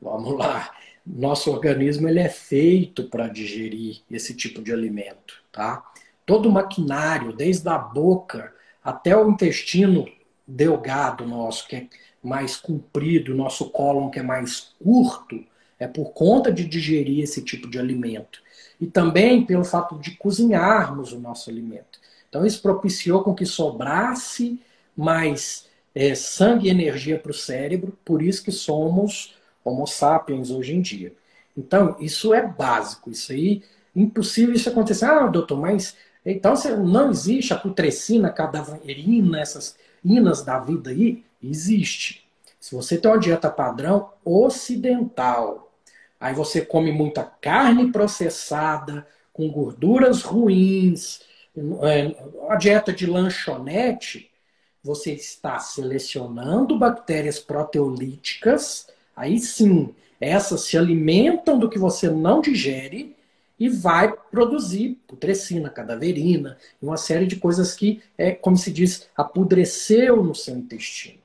[0.00, 0.74] Vamos lá.
[1.06, 5.84] Nosso organismo ele é feito para digerir esse tipo de alimento, tá?
[6.26, 10.06] Todo o maquinário, desde a boca até o intestino
[10.46, 11.88] delgado nosso, que é
[12.22, 15.44] mais comprido, nosso cólon que é mais curto,
[15.84, 18.40] é por conta de digerir esse tipo de alimento.
[18.80, 22.00] E também pelo fato de cozinharmos o nosso alimento.
[22.28, 24.58] Então isso propiciou com que sobrasse
[24.96, 30.74] mais é, sangue e energia para o cérebro, por isso que somos homo sapiens hoje
[30.74, 31.14] em dia.
[31.56, 33.62] Então, isso é básico, isso aí,
[33.94, 35.04] impossível isso acontecer.
[35.04, 36.54] Ah, doutor, mas então
[36.84, 41.24] não existe a putrescina, cadaverina, essas inas da vida aí?
[41.42, 42.26] Existe.
[42.58, 45.63] Se você tem uma dieta padrão ocidental,
[46.24, 51.20] aí você come muita carne processada, com gorduras ruins,
[51.82, 52.16] é,
[52.48, 54.30] a dieta de lanchonete,
[54.82, 63.14] você está selecionando bactérias proteolíticas, aí sim, essas se alimentam do que você não digere
[63.60, 70.22] e vai produzir putrescina, cadaverina, uma série de coisas que, é, como se diz, apodreceu
[70.22, 71.18] no seu intestino.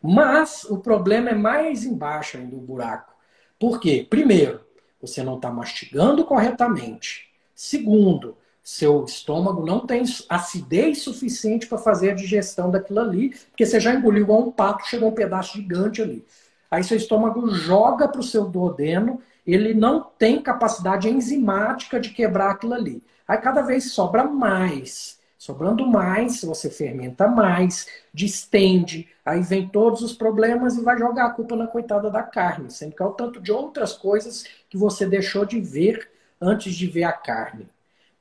[0.00, 3.15] Mas o problema é mais embaixo ainda do buraco.
[3.58, 4.06] Por quê?
[4.08, 4.60] Primeiro,
[5.00, 7.28] você não está mastigando corretamente.
[7.54, 13.78] Segundo, seu estômago não tem acidez suficiente para fazer a digestão daquilo ali, porque você
[13.78, 16.26] já engoliu igual um pato, chegou um pedaço gigante ali.
[16.70, 22.50] Aí seu estômago joga para o seu duodeno, ele não tem capacidade enzimática de quebrar
[22.50, 23.02] aquilo ali.
[23.26, 25.15] Aí cada vez sobra mais.
[25.46, 31.30] Sobrando mais, você fermenta mais, distende, aí vem todos os problemas e vai jogar a
[31.30, 35.06] culpa na coitada da carne, sendo que é o tanto de outras coisas que você
[35.06, 37.68] deixou de ver antes de ver a carne.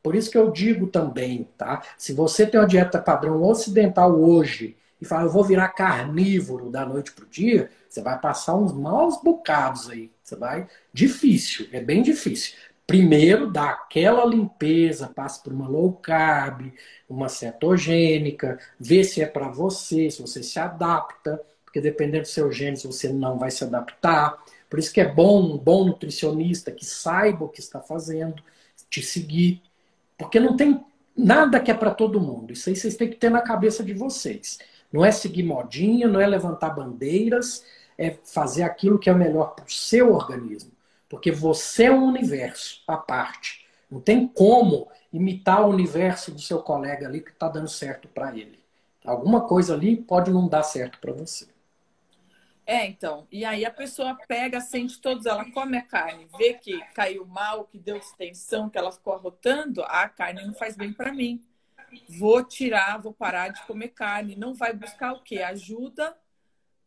[0.04, 1.82] Por isso que eu digo também, tá?
[1.98, 6.86] Se você tem uma dieta padrão ocidental hoje e fala, eu vou virar carnívoro da
[6.86, 10.12] noite para o dia, você vai passar uns maus bocados aí.
[10.24, 10.68] Você vai.
[10.94, 12.54] Difícil, é bem difícil.
[12.88, 16.72] Primeiro, dá aquela limpeza, passa por uma low carb,
[17.10, 22.52] uma cetogênica, vê se é para você, se você se adapta, porque dependendo do seu
[22.52, 24.38] gênero, você não vai se adaptar.
[24.70, 28.42] Por isso que é bom um bom nutricionista que saiba o que está fazendo,
[28.90, 29.62] te seguir.
[30.18, 30.84] Porque não tem
[31.18, 32.54] nada que é para todo mundo.
[32.54, 34.60] Isso aí vocês têm que ter na cabeça de vocês.
[34.92, 37.64] Não é seguir modinha, não é levantar bandeiras,
[37.98, 40.75] é fazer aquilo que é melhor para o seu organismo.
[41.16, 43.66] Porque você é um universo à parte.
[43.90, 48.36] Não tem como imitar o universo do seu colega ali que está dando certo para
[48.36, 48.60] ele.
[49.02, 51.48] Alguma coisa ali pode não dar certo para você.
[52.66, 53.26] É, então.
[53.32, 57.64] E aí a pessoa pega, sente todos, ela come a carne, vê que caiu mal,
[57.64, 61.42] que deu distensão, que ela ficou arrotando, ah, a carne não faz bem para mim.
[62.10, 64.36] Vou tirar, vou parar de comer carne.
[64.36, 65.42] Não vai buscar o quê?
[65.42, 66.14] Ajuda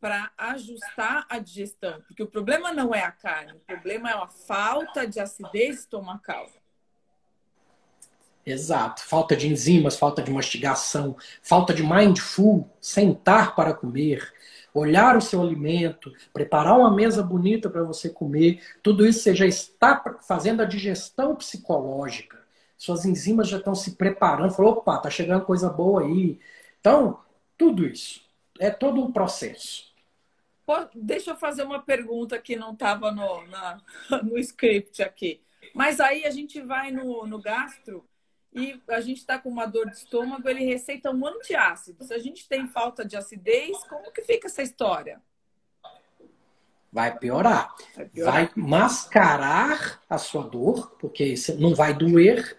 [0.01, 2.01] para ajustar a digestão.
[2.07, 6.46] Porque o problema não é a carne, o problema é a falta de acidez estomacal.
[8.44, 9.03] Exato.
[9.03, 14.32] Falta de enzimas, falta de mastigação, falta de mindful, sentar para comer,
[14.72, 19.46] olhar o seu alimento, preparar uma mesa bonita para você comer, tudo isso você já
[19.46, 22.38] está fazendo a digestão psicológica.
[22.76, 26.38] Suas enzimas já estão se preparando, falou, opa, tá chegando coisa boa aí.
[26.80, 27.18] Então,
[27.57, 28.22] tudo isso
[28.59, 29.88] é todo um processo.
[30.94, 33.42] Deixa eu fazer uma pergunta que não estava no,
[34.22, 35.40] no script aqui.
[35.74, 38.04] Mas aí a gente vai no, no gastro
[38.52, 42.04] e a gente está com uma dor de estômago, ele receita um antiácido.
[42.04, 45.20] Se a gente tem falta de acidez, como que fica essa história?
[46.90, 47.74] Vai piorar.
[47.94, 48.32] Vai, piorar.
[48.32, 52.56] vai mascarar a sua dor, porque não vai doer,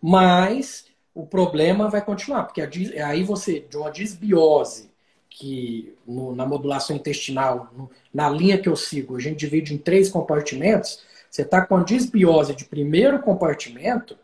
[0.00, 4.93] mas o problema vai continuar, porque aí você, de uma desbiose,
[5.36, 9.78] que no, na modulação intestinal, no, na linha que eu sigo, a gente divide em
[9.78, 14.16] três compartimentos, você está com a desbiose de primeiro compartimento,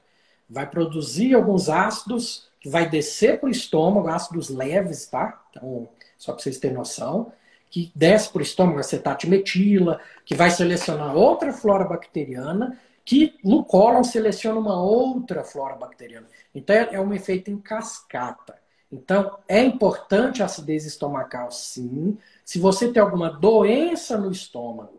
[0.48, 5.42] vai produzir alguns ácidos que vai descer para o estômago, ácidos leves, tá?
[5.50, 7.32] Então, só para vocês terem noção,
[7.68, 14.04] que desce para o estômago acetato-metila, que vai selecionar outra flora bacteriana, que no cólon
[14.04, 16.28] seleciona uma outra flora bacteriana.
[16.54, 18.54] Então, é, é um efeito em cascata.
[18.92, 22.18] Então, é importante a acidez estomacal, sim.
[22.44, 24.96] Se você tem alguma doença no estômago,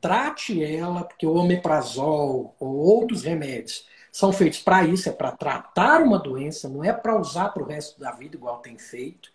[0.00, 6.02] trate ela, porque o omeprazol ou outros remédios são feitos para isso, é para tratar
[6.02, 9.30] uma doença, não é para usar para o resto da vida, igual tem feito.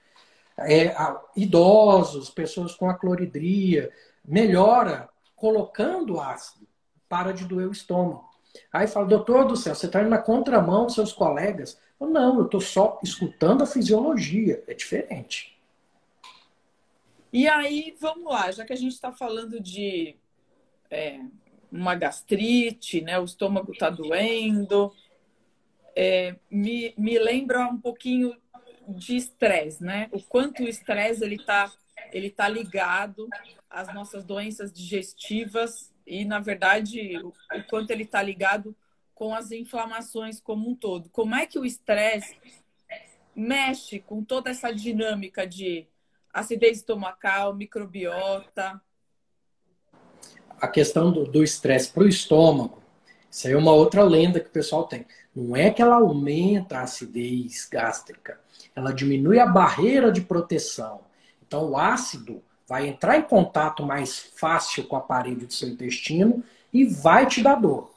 [0.57, 0.95] É,
[1.35, 3.91] idosos, pessoas com acloridria,
[4.23, 6.67] melhora colocando ácido,
[7.09, 8.34] para de doer o estômago.
[8.71, 11.79] Aí fala, doutor do céu, você está indo na contramão dos seus colegas.
[11.99, 15.57] Eu, não, eu estou só escutando a fisiologia, é diferente.
[17.31, 20.15] E aí, vamos lá, já que a gente está falando de
[20.89, 21.19] é,
[21.71, 23.19] uma gastrite, né?
[23.19, 24.93] O estômago está doendo.
[25.95, 28.35] É, me, me lembra um pouquinho
[28.87, 30.09] de estresse, né?
[30.11, 31.71] O quanto o estresse ele está
[32.11, 33.27] ele tá ligado
[33.69, 37.33] às nossas doenças digestivas e, na verdade, o,
[37.69, 38.75] quanto ele está ligado
[39.13, 41.09] com as inflamações como um todo.
[41.09, 42.35] Como é que o estresse
[43.35, 45.87] mexe com toda essa dinâmica de
[46.33, 48.81] acidez estomacal, microbiota?
[50.59, 52.81] A questão do estresse para o estômago,
[53.29, 55.05] isso aí é uma outra lenda que o pessoal tem.
[55.35, 58.39] Não é que ela aumenta a acidez gástrica,
[58.75, 61.01] ela diminui a barreira de proteção.
[61.45, 66.43] Então, o ácido vai entrar em contato mais fácil com a parede do seu intestino
[66.73, 67.91] e vai te dar dor.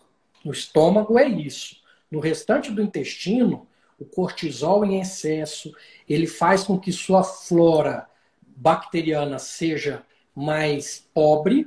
[0.44, 1.76] No estômago é isso.
[2.10, 3.66] No restante do intestino,
[3.98, 5.74] o cortisol em excesso,
[6.08, 8.06] ele faz com que sua flora
[8.46, 10.02] bacteriana seja
[10.34, 11.66] mais pobre.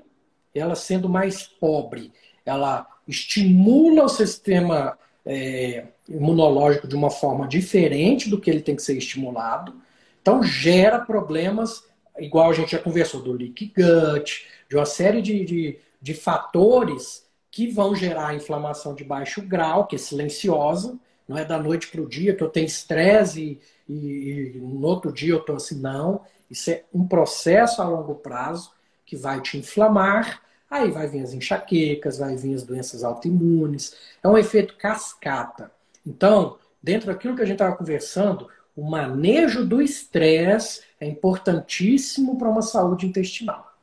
[0.54, 2.12] Ela sendo mais pobre,
[2.46, 8.82] ela estimula o sistema é, imunológico de uma forma diferente do que ele tem que
[8.82, 9.74] ser estimulado.
[10.22, 11.84] Então gera problemas,
[12.20, 17.26] igual a gente já conversou, do leak gut, de uma série de, de, de fatores
[17.52, 20.98] que vão gerar inflamação de baixo grau, que é silenciosa,
[21.28, 24.86] não é da noite para o dia, que eu tenho estresse e, e, e, no
[24.86, 26.22] outro dia eu estou assim, não.
[26.50, 28.72] Isso é um processo a longo prazo
[29.06, 33.96] que vai te inflamar, aí vai vir as enxaquecas, vai vir as doenças autoimunes.
[34.24, 35.72] É um efeito cascata.
[36.06, 42.48] Então, dentro daquilo que a gente estava conversando, o manejo do estresse é importantíssimo para
[42.48, 43.76] uma saúde intestinal.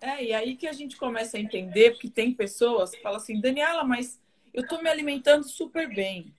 [0.00, 3.38] É, e aí que a gente começa a entender, porque tem pessoas que falam assim,
[3.40, 4.18] Daniela, mas
[4.54, 6.32] eu estou me alimentando super bem.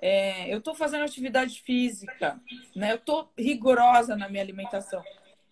[0.00, 2.40] É, eu estou fazendo atividade física,
[2.74, 2.92] né?
[2.92, 5.02] Eu estou rigorosa na minha alimentação.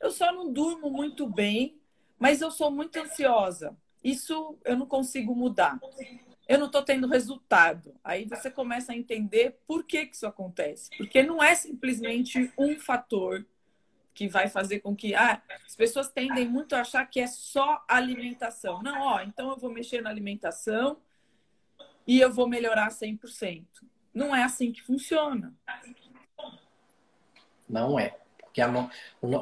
[0.01, 1.75] Eu só não durmo muito bem,
[2.17, 3.77] mas eu sou muito ansiosa.
[4.05, 5.81] Isso eu não consigo mudar.
[6.49, 7.95] Eu não estou tendo resultado.
[8.05, 10.91] Aí você começa a entender por que, que isso acontece.
[10.97, 13.45] Porque não é simplesmente um fator
[14.15, 17.85] que vai fazer com que ah, as pessoas tendem muito a achar que é só
[17.87, 18.83] alimentação.
[18.83, 20.99] Não, ó, então eu vou mexer na alimentação
[22.07, 23.65] e eu vou melhorar 100%.
[24.15, 25.53] Não é assim que funciona.
[27.69, 28.17] Não é.
[28.39, 28.91] Porque a,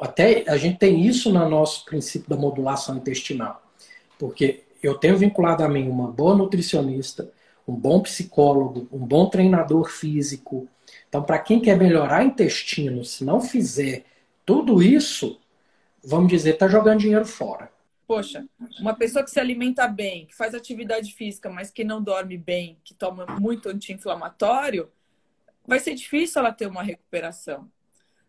[0.00, 3.62] até a gente tem isso no nosso princípio da modulação intestinal.
[4.18, 7.30] Porque eu tenho vinculado a mim uma boa nutricionista,
[7.66, 10.68] um bom psicólogo, um bom treinador físico.
[11.08, 14.04] Então, para quem quer melhorar intestino, se não fizer
[14.44, 15.40] tudo isso,
[16.02, 17.72] vamos dizer, está jogando dinheiro fora.
[18.06, 18.44] Poxa,
[18.78, 22.76] uma pessoa que se alimenta bem, que faz atividade física, mas que não dorme bem,
[22.84, 24.90] que toma muito anti-inflamatório,
[25.66, 27.70] vai ser difícil ela ter uma recuperação.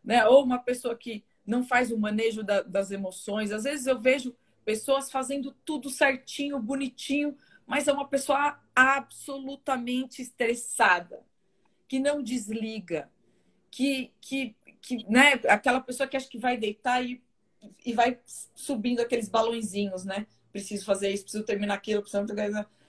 [0.02, 0.26] Né?
[0.26, 3.52] Ou uma pessoa que não faz o manejo da, das emoções.
[3.52, 4.34] Às vezes eu vejo
[4.66, 11.24] pessoas fazendo tudo certinho, bonitinho, mas é uma pessoa absolutamente estressada,
[11.88, 13.10] que não desliga,
[13.72, 14.56] que, que
[14.86, 17.20] que, né, aquela pessoa que acha que vai deitar e,
[17.84, 18.20] e vai
[18.54, 20.28] subindo aqueles balãozinhos, né?
[20.52, 22.24] Preciso fazer isso, preciso terminar aquilo, preciso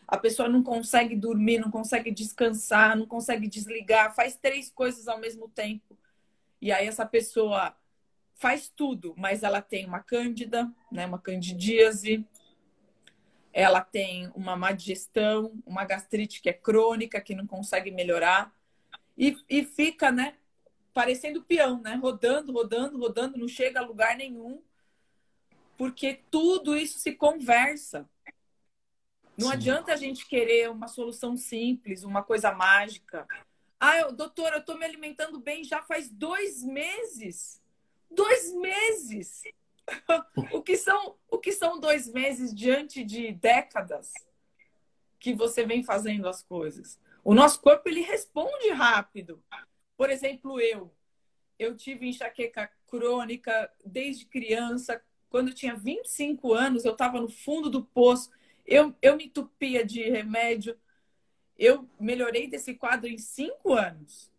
[0.06, 5.18] a pessoa não consegue dormir, não consegue descansar, não consegue desligar, faz três coisas ao
[5.18, 5.98] mesmo tempo.
[6.60, 7.74] E aí essa pessoa
[8.36, 12.24] faz tudo, mas ela tem uma cândida, né, uma candidíase,
[13.52, 18.54] ela tem uma má digestão, uma gastrite que é crônica, que não consegue melhorar,
[19.16, 20.34] e, e fica, né,
[20.96, 21.94] parecendo peão, né?
[21.94, 24.62] Rodando, rodando, rodando, não chega a lugar nenhum.
[25.76, 28.08] Porque tudo isso se conversa.
[29.36, 29.52] Não Sim.
[29.52, 33.26] adianta a gente querer uma solução simples, uma coisa mágica.
[33.78, 37.62] Ah, eu, doutor, eu estou me alimentando bem já faz dois meses.
[38.16, 39.42] Dois meses!
[40.52, 44.12] o, que são, o que são dois meses diante de décadas
[45.20, 46.98] que você vem fazendo as coisas?
[47.22, 49.42] O nosso corpo ele responde rápido.
[49.96, 50.92] Por exemplo, eu.
[51.58, 55.02] Eu tive enxaqueca crônica desde criança.
[55.28, 58.30] Quando eu tinha 25 anos, eu estava no fundo do poço.
[58.64, 60.78] Eu, eu me entupia de remédio.
[61.58, 64.32] Eu melhorei desse quadro em cinco anos.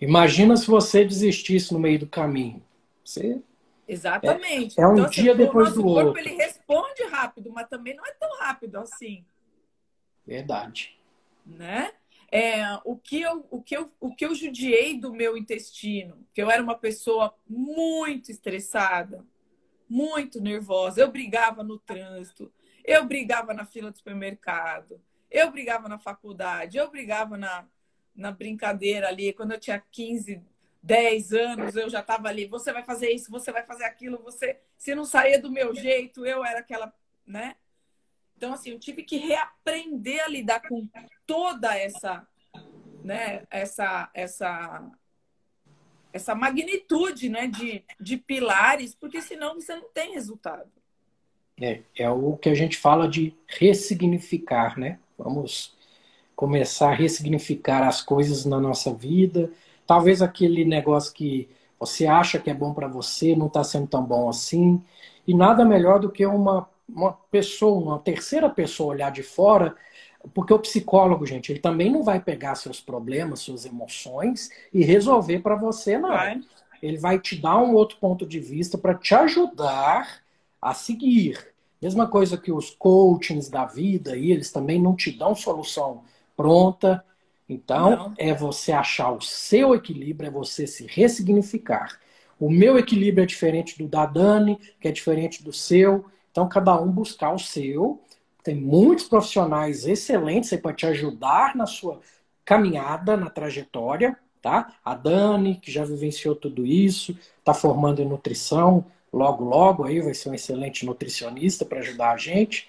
[0.00, 2.62] Imagina se você desistisse no meio do caminho.
[3.04, 3.40] Você
[3.88, 4.78] Exatamente.
[4.78, 6.10] É, é um então, dia assim, depois do outro.
[6.10, 9.24] O corpo ele responde rápido, mas também não é tão rápido assim.
[10.26, 10.98] Verdade.
[11.46, 11.92] Né?
[12.30, 16.42] é, o, que eu, o, que eu, o que eu judiei do meu intestino, que
[16.42, 19.24] eu era uma pessoa muito estressada,
[19.88, 21.00] muito nervosa.
[21.00, 22.52] Eu brigava no trânsito,
[22.84, 27.66] eu brigava na fila do supermercado, eu brigava na faculdade, eu brigava na,
[28.16, 29.32] na brincadeira ali.
[29.32, 30.42] Quando eu tinha 15,
[30.82, 32.46] 10 anos, eu já estava ali.
[32.46, 34.58] Você vai fazer isso, você vai fazer aquilo, você.
[34.78, 36.92] Se não saía do meu jeito, eu era aquela,
[37.26, 37.56] né?
[38.36, 40.88] Então, assim, eu tive que reaprender a lidar com
[41.26, 42.26] toda essa
[43.06, 44.90] né, essa, essa,
[46.12, 50.68] essa magnitude né, de, de pilares, porque senão você não tem resultado.
[51.58, 54.98] É, é o que a gente fala de ressignificar, né?
[55.16, 55.75] Vamos
[56.36, 59.50] começar a ressignificar as coisas na nossa vida.
[59.86, 61.48] Talvez aquele negócio que
[61.80, 64.82] você acha que é bom para você não está sendo tão bom assim.
[65.26, 69.74] E nada melhor do que uma, uma pessoa, uma terceira pessoa olhar de fora,
[70.34, 75.38] porque o psicólogo, gente, ele também não vai pegar seus problemas, suas emoções e resolver
[75.38, 76.10] para você, não.
[76.10, 76.40] Vai.
[76.82, 80.20] Ele vai te dar um outro ponto de vista para te ajudar
[80.60, 81.54] a seguir.
[81.80, 86.02] Mesma coisa que os coachings da vida, aí, eles também não te dão solução
[86.36, 87.04] pronta.
[87.48, 88.14] Então, não.
[88.18, 91.98] é você achar o seu equilíbrio, é você se ressignificar.
[92.38, 96.04] O meu equilíbrio é diferente do da Dani, que é diferente do seu.
[96.30, 98.02] Então, cada um buscar o seu.
[98.42, 102.00] Tem muitos profissionais excelentes aí para te ajudar na sua
[102.44, 104.74] caminhada, na trajetória, tá?
[104.84, 110.14] A Dani, que já vivenciou tudo isso, está formando em nutrição, logo, logo aí vai
[110.14, 112.68] ser um excelente nutricionista para ajudar a gente.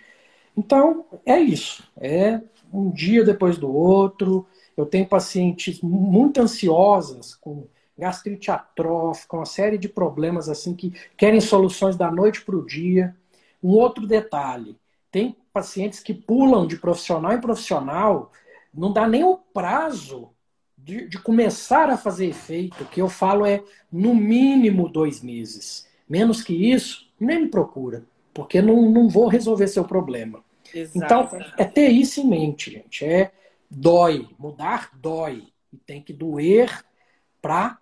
[0.56, 1.84] Então, é isso.
[1.98, 2.42] É
[2.72, 4.46] um dia depois do outro.
[4.76, 11.42] Eu tenho pacientes muito ansiosas, com gastrite atrófica, uma série de problemas assim que querem
[11.42, 13.16] soluções da noite para o dia.
[13.64, 14.78] Um outro detalhe:
[15.12, 18.32] tem pacientes que pulam de profissional em profissional,
[18.74, 20.30] não dá nem o prazo
[20.78, 22.86] de, de começar a fazer efeito.
[22.86, 25.88] Que eu falo é no mínimo dois meses.
[26.08, 30.42] Menos que isso, nem me procura, porque não, não vou resolver seu problema.
[30.74, 30.98] Exato.
[30.98, 33.06] Então, é ter isso em mente, gente.
[33.06, 33.32] É
[33.70, 34.28] dói.
[34.38, 35.48] Mudar dói.
[35.72, 36.84] E tem que doer
[37.42, 37.78] para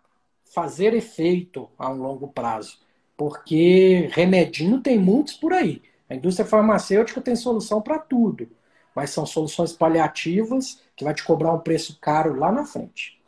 [0.53, 2.79] fazer efeito a um longo prazo.
[3.17, 5.81] Porque remedinho tem muitos por aí.
[6.09, 8.49] A indústria farmacêutica tem solução para tudo.
[8.95, 13.21] Mas são soluções paliativas que vai te cobrar um preço caro lá na frente.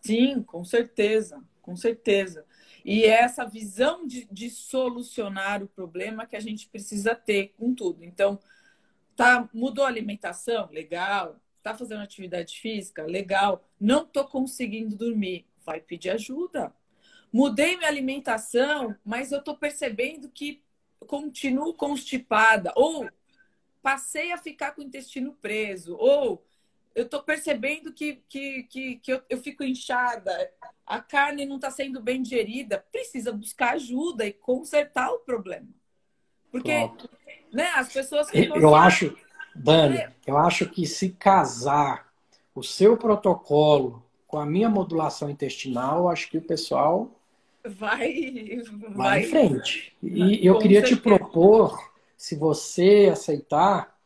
[0.00, 1.42] Sim, com certeza.
[1.60, 2.44] Com certeza.
[2.84, 7.74] E é essa visão de, de solucionar o problema que a gente precisa ter com
[7.74, 8.04] tudo.
[8.04, 8.38] Então,
[9.16, 10.68] Tá, mudou a alimentação?
[10.70, 11.40] Legal.
[11.62, 13.02] Tá fazendo atividade física?
[13.04, 13.66] Legal.
[13.80, 15.46] Não tô conseguindo dormir.
[15.64, 16.72] Vai pedir ajuda.
[17.32, 20.62] Mudei minha alimentação, mas eu tô percebendo que
[21.06, 22.72] continuo constipada.
[22.76, 23.08] Ou
[23.82, 25.96] passei a ficar com o intestino preso.
[25.96, 26.44] Ou
[26.94, 30.52] eu tô percebendo que, que, que, que eu, eu fico inchada.
[30.84, 32.84] A carne não está sendo bem digerida.
[32.92, 35.68] Precisa buscar ajuda e consertar o problema.
[36.50, 37.15] Porque Pronto.
[37.56, 39.16] Né, as pessoas que Eu acho,
[39.54, 42.06] Dani, eu acho que se casar
[42.54, 47.10] o seu protocolo com a minha modulação intestinal, acho que o pessoal
[47.64, 49.96] vai, vai, vai em frente.
[50.02, 51.00] E eu queria certeza.
[51.00, 53.96] te propor, se você aceitar,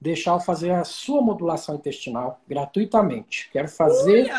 [0.00, 3.50] deixar eu fazer a sua modulação intestinal gratuitamente.
[3.52, 4.30] Quero fazer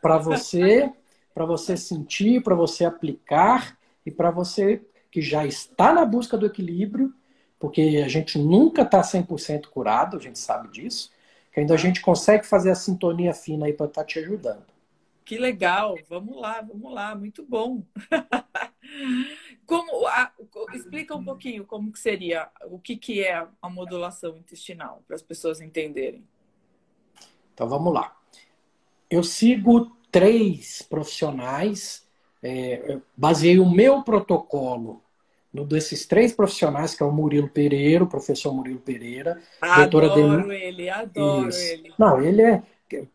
[0.00, 0.92] para você,
[1.34, 3.76] para você sentir, para você aplicar
[4.06, 7.12] e para você que já está na busca do equilíbrio
[7.60, 11.12] porque a gente nunca está 100% curado, a gente sabe disso,
[11.52, 14.64] que ainda a gente consegue fazer a sintonia fina aí para estar tá te ajudando.
[15.26, 17.82] Que legal, vamos lá, vamos lá, muito bom.
[19.66, 20.32] como a,
[20.72, 25.22] explica um pouquinho como que seria, o que, que é a modulação intestinal, para as
[25.22, 26.24] pessoas entenderem.
[27.52, 28.16] Então vamos lá.
[29.10, 32.08] Eu sigo três profissionais,
[32.42, 35.02] é, baseei o meu protocolo
[35.52, 39.40] no desses três profissionais, que é o Murilo Pereira, o professor Murilo Pereira.
[39.60, 40.54] Adoro Demi...
[40.54, 41.60] ele, adoro Isso.
[41.60, 41.92] ele.
[41.98, 42.62] Não, ele é.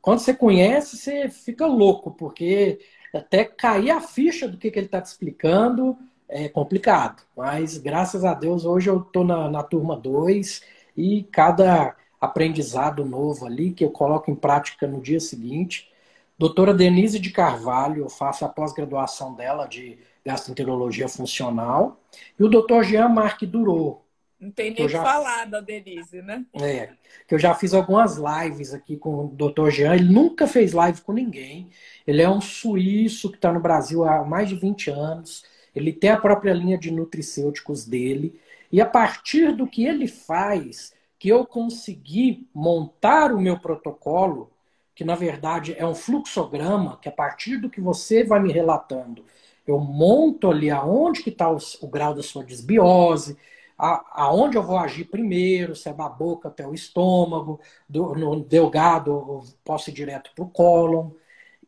[0.02, 2.80] Quando você conhece, você fica louco, porque
[3.14, 7.24] até cair a ficha do que, que ele está te explicando é complicado.
[7.36, 10.62] Mas graças a Deus, hoje eu estou na, na turma 2
[10.96, 15.92] e cada aprendizado novo ali que eu coloco em prática no dia seguinte.
[16.38, 22.02] Doutora Denise de Carvalho, eu faço a pós-graduação dela de gastroenterologia funcional,
[22.40, 22.84] e o Dr.
[22.84, 24.04] Jean Marc Durou.
[24.40, 25.02] Não tem nem que já...
[25.04, 26.46] falar da Denise, né?
[26.54, 26.90] É,
[27.28, 29.70] que eu já fiz algumas lives aqui com o Dr.
[29.70, 31.70] Jean, ele nunca fez live com ninguém,
[32.06, 35.44] ele é um suíço que está no Brasil há mais de 20 anos,
[35.76, 38.40] ele tem a própria linha de nutricêuticos dele,
[38.72, 44.52] e a partir do que ele faz, que eu consegui montar o meu protocolo,
[44.94, 49.26] que na verdade é um fluxograma, que a partir do que você vai me relatando,
[49.68, 53.38] eu monto ali aonde que está o, o, grau da sua desbiose,
[53.78, 57.60] a, aonde eu vou agir primeiro, se é da boca até o estômago,
[57.90, 61.12] do, no delgado eu posso ir direto para o cólon.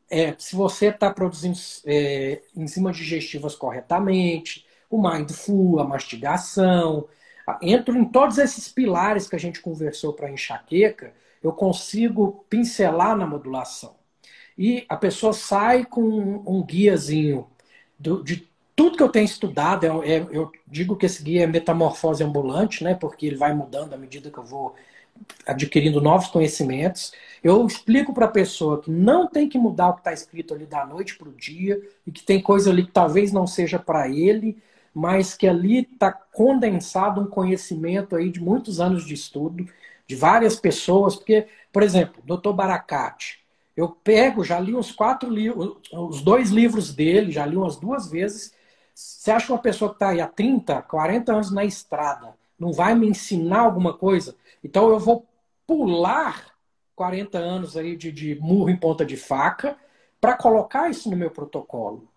[0.10, 7.08] É, se você está produzindo é, enzimas digestivas corretamente, o mindful, a mastigação.
[7.62, 13.26] Entro em todos esses pilares que a gente conversou para enxaqueca, eu consigo pincelar na
[13.28, 13.96] modulação.
[14.58, 16.02] e a pessoa sai com
[16.48, 17.48] um guiazinho
[18.00, 19.86] do, de tudo que eu tenho estudado.
[19.86, 22.96] Eu, é, é, eu digo que esse guia é metamorfose ambulante, né?
[22.96, 24.76] Porque ele vai mudando à medida que eu vou
[25.46, 27.12] adquirindo novos conhecimentos.
[27.44, 30.66] Eu explico para a pessoa que não tem que mudar o que está escrito ali
[30.66, 34.08] da noite para o dia e que tem coisa ali que talvez não seja para
[34.08, 34.58] ele,
[34.94, 39.68] mas que ali está condensado um conhecimento aí de muitos anos de estudo
[40.08, 42.54] de várias pessoas, porque, por exemplo, Dr.
[42.54, 43.40] Baracate,
[43.78, 48.10] eu pego, já li uns quatro livros, os dois livros dele, já li umas duas
[48.10, 48.52] vezes.
[48.96, 52.74] Você acha que uma pessoa que está aí há 30, 40 anos na estrada não
[52.74, 54.36] vai me ensinar alguma coisa?
[54.64, 55.28] Então eu vou
[55.68, 56.58] pular
[56.96, 59.78] 40 anos aí de, de murro em ponta de faca
[60.20, 62.08] para colocar isso no meu protocolo.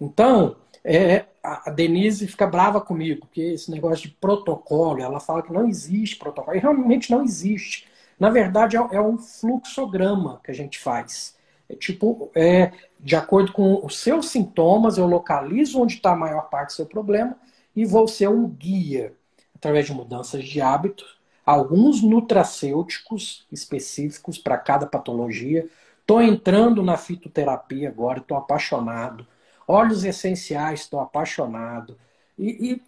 [0.00, 5.52] Então, é, a Denise fica brava comigo, porque esse negócio de protocolo, ela fala que
[5.52, 7.86] não existe protocolo, e realmente não existe.
[8.18, 11.36] Na verdade, é, é um fluxograma que a gente faz.
[11.68, 16.48] É tipo, é, de acordo com os seus sintomas, eu localizo onde está a maior
[16.48, 17.36] parte do seu problema
[17.74, 19.14] e vou ser um guia
[19.54, 21.04] através de mudanças de hábito,
[21.44, 25.68] alguns nutracêuticos específicos para cada patologia.
[26.00, 29.26] Estou entrando na fitoterapia agora, estou apaixonado.
[29.66, 31.98] Óleos essenciais, estou apaixonado.
[32.38, 32.82] E, e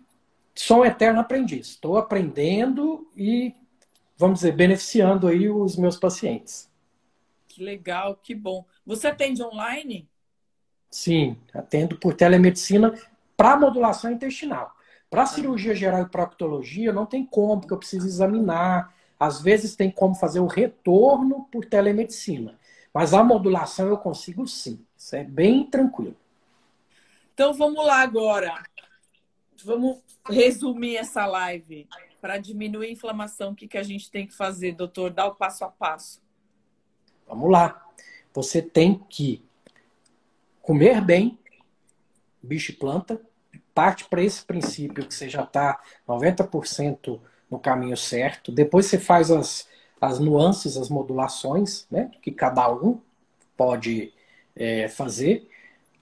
[0.54, 1.68] sou um eterno aprendiz.
[1.68, 3.54] Estou aprendendo e
[4.16, 6.70] vamos dizer, beneficiando aí os meus pacientes.
[7.48, 8.64] Que legal, que bom.
[8.84, 10.08] Você atende online?
[10.90, 12.94] Sim, atendo por telemedicina
[13.36, 14.74] para modulação intestinal.
[15.10, 15.26] Para ah.
[15.26, 18.94] cirurgia geral e proctologia, não tem como, porque eu preciso examinar.
[19.18, 22.58] Às vezes tem como fazer o retorno por telemedicina.
[22.92, 24.84] Mas a modulação eu consigo sim.
[24.96, 26.16] Isso é bem tranquilo.
[27.34, 28.62] Então vamos lá agora.
[29.64, 29.98] Vamos
[30.28, 31.86] resumir essa live
[32.26, 35.12] para diminuir a inflamação, o que, que a gente tem que fazer, doutor?
[35.12, 36.20] Dá o passo a passo.
[37.24, 37.86] Vamos lá.
[38.34, 39.44] Você tem que
[40.60, 41.38] comer bem,
[42.42, 43.22] bicho e planta,
[43.72, 48.50] parte para esse princípio que você já está 90% no caminho certo.
[48.50, 49.68] Depois você faz as,
[50.00, 53.00] as nuances, as modulações, né, que cada um
[53.56, 54.12] pode
[54.56, 55.48] é, fazer.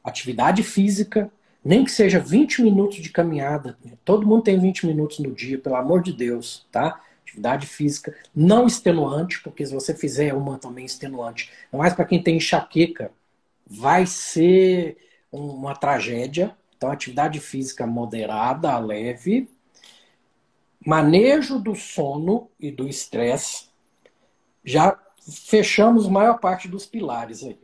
[0.03, 1.31] Atividade física,
[1.65, 3.79] nem que seja 20 minutos de caminhada.
[4.05, 7.01] Todo mundo tem 20 minutos no dia, pelo amor de Deus, tá?
[7.23, 12.37] Atividade física não extenuante, porque se você fizer uma também extenuante, mais para quem tem
[12.37, 13.11] enxaqueca,
[13.67, 14.99] vai ser
[15.33, 16.55] uma tragédia.
[16.77, 19.49] Então, atividade física moderada, leve,
[20.85, 23.69] manejo do sono e do estresse.
[24.63, 24.99] Já
[25.47, 27.59] fechamos maior parte dos pilares aí.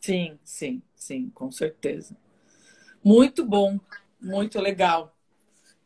[0.00, 2.14] Sim, sim, sim, com certeza.
[3.06, 3.78] Muito bom,
[4.20, 5.16] muito legal.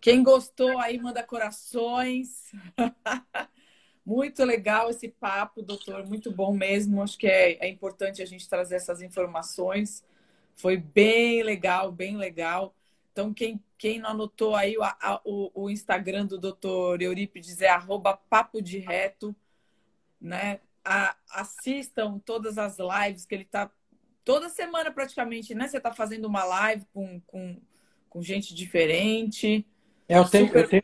[0.01, 2.51] Quem gostou aí, manda corações.
[4.07, 6.07] muito legal esse papo, doutor.
[6.07, 7.03] Muito bom mesmo.
[7.03, 10.03] Acho que é, é importante a gente trazer essas informações.
[10.57, 12.75] Foi bem legal, bem legal.
[13.13, 17.69] Então, quem, quem não anotou aí, o, a, o, o Instagram do doutor Eurípides é
[17.69, 19.37] arroba papo de reto,
[20.19, 20.59] né?
[20.83, 23.71] A, assistam todas as lives que ele está
[24.25, 25.69] toda semana praticamente, né?
[25.69, 27.57] Você está fazendo uma live com, com,
[28.09, 29.67] com gente diferente.
[30.09, 30.63] É, eu, tenho, Super...
[30.65, 30.83] eu, tenho,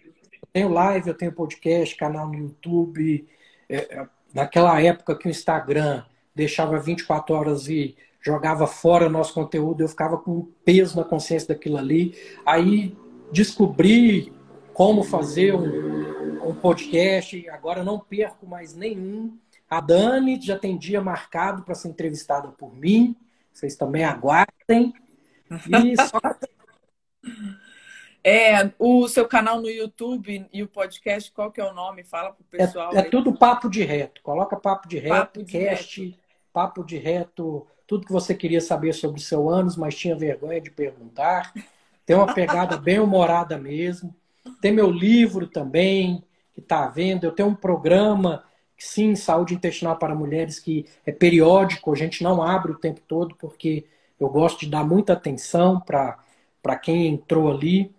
[0.53, 3.29] tenho live, eu tenho podcast, canal no YouTube.
[3.69, 9.83] É, é naquela época que o Instagram deixava 24 horas e jogava fora nosso conteúdo,
[9.83, 12.15] eu ficava com peso na consciência daquilo ali.
[12.45, 12.97] Aí
[13.33, 14.33] descobri
[14.75, 19.39] como fazer um, um podcast, agora não perco mais nenhum.
[19.71, 23.17] A Dani já tem dia marcado para ser entrevistada por mim.
[23.57, 24.93] Vocês também aguardem.
[25.51, 26.21] E só...
[28.29, 32.03] É, o seu canal no YouTube e o podcast, qual que é o nome?
[32.03, 32.93] Fala pro é, pessoal.
[32.93, 34.21] É, é tudo papo de reto.
[34.21, 36.19] Coloca papo de reto, papo de cast, reto.
[36.53, 40.61] papo de reto, tudo que você queria saber sobre o seu anos, mas tinha vergonha
[40.61, 41.53] de perguntar.
[42.05, 44.13] Tem uma pegada bem humorada mesmo.
[44.61, 47.23] Tem meu livro também, que está vendo.
[47.23, 48.43] Eu tenho um programa
[48.79, 53.35] sim, saúde intestinal para mulheres que é periódico, a gente não abre o tempo todo,
[53.37, 53.87] porque
[54.19, 57.95] eu gosto de dar muita atenção para quem entrou ali.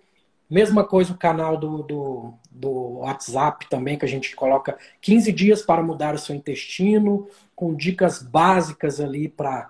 [0.50, 5.62] Mesma coisa o canal do, do, do WhatsApp também, que a gente coloca 15 dias
[5.62, 9.70] para mudar o seu intestino, com dicas básicas ali para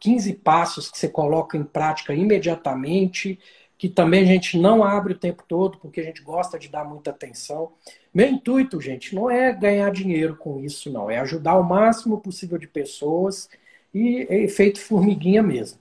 [0.00, 3.38] 15 passos que você coloca em prática imediatamente,
[3.78, 6.84] que também a gente não abre o tempo todo, porque a gente gosta de dar
[6.84, 7.72] muita atenção.
[8.14, 11.10] Meu intuito, gente, não é ganhar dinheiro com isso, não.
[11.10, 13.48] É ajudar o máximo possível de pessoas
[13.94, 15.80] e é formiguinha mesmo.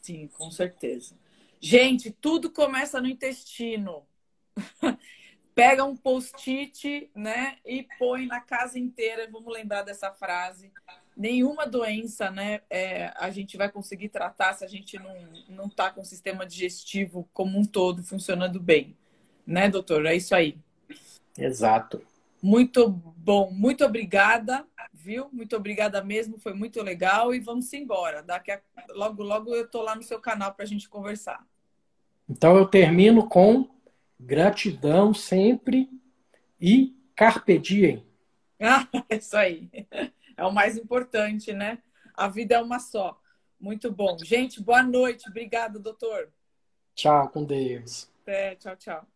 [0.00, 1.16] Sim, com certeza.
[1.60, 4.06] Gente, tudo começa no intestino.
[5.54, 9.28] Pega um post-it, né, e põe na casa inteira.
[9.30, 10.72] Vamos lembrar dessa frase.
[11.16, 15.14] nenhuma doença, né, é, a gente vai conseguir tratar se a gente não
[15.48, 18.96] não está com o sistema digestivo como um todo funcionando bem,
[19.46, 20.06] né, doutor?
[20.06, 20.58] É isso aí.
[21.38, 22.02] Exato.
[22.42, 25.28] Muito bom, muito obrigada, viu?
[25.32, 28.22] Muito obrigada mesmo, foi muito legal e vamos embora.
[28.22, 28.60] Daqui a,
[28.90, 31.44] logo logo eu tô lá no seu canal para a gente conversar.
[32.28, 33.68] Então eu termino com
[34.20, 35.88] gratidão sempre
[36.60, 38.04] e carpe diem.
[38.60, 39.68] Ah, isso aí.
[40.36, 41.82] É o mais importante, né?
[42.14, 43.20] A vida é uma só.
[43.60, 44.16] Muito bom.
[44.22, 45.28] Gente, boa noite.
[45.28, 46.32] Obrigada, doutor.
[46.94, 48.08] Tchau, com Deus.
[48.26, 49.13] É, tchau, tchau.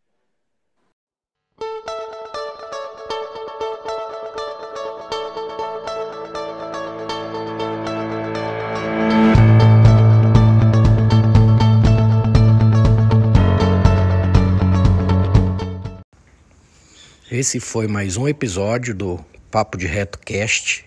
[17.30, 20.86] Esse foi mais um episódio do Papo de Reto Cast.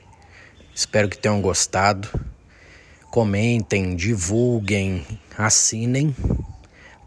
[0.74, 2.10] Espero que tenham gostado.
[3.12, 5.06] Comentem, divulguem,
[5.38, 6.16] assinem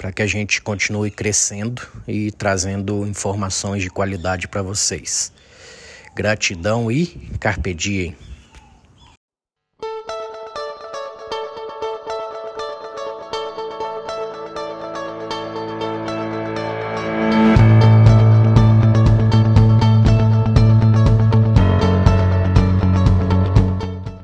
[0.05, 5.33] para que a gente continue crescendo e trazendo informações de qualidade para vocês.
[6.15, 7.07] Gratidão e
[7.41, 8.15] carpe diem.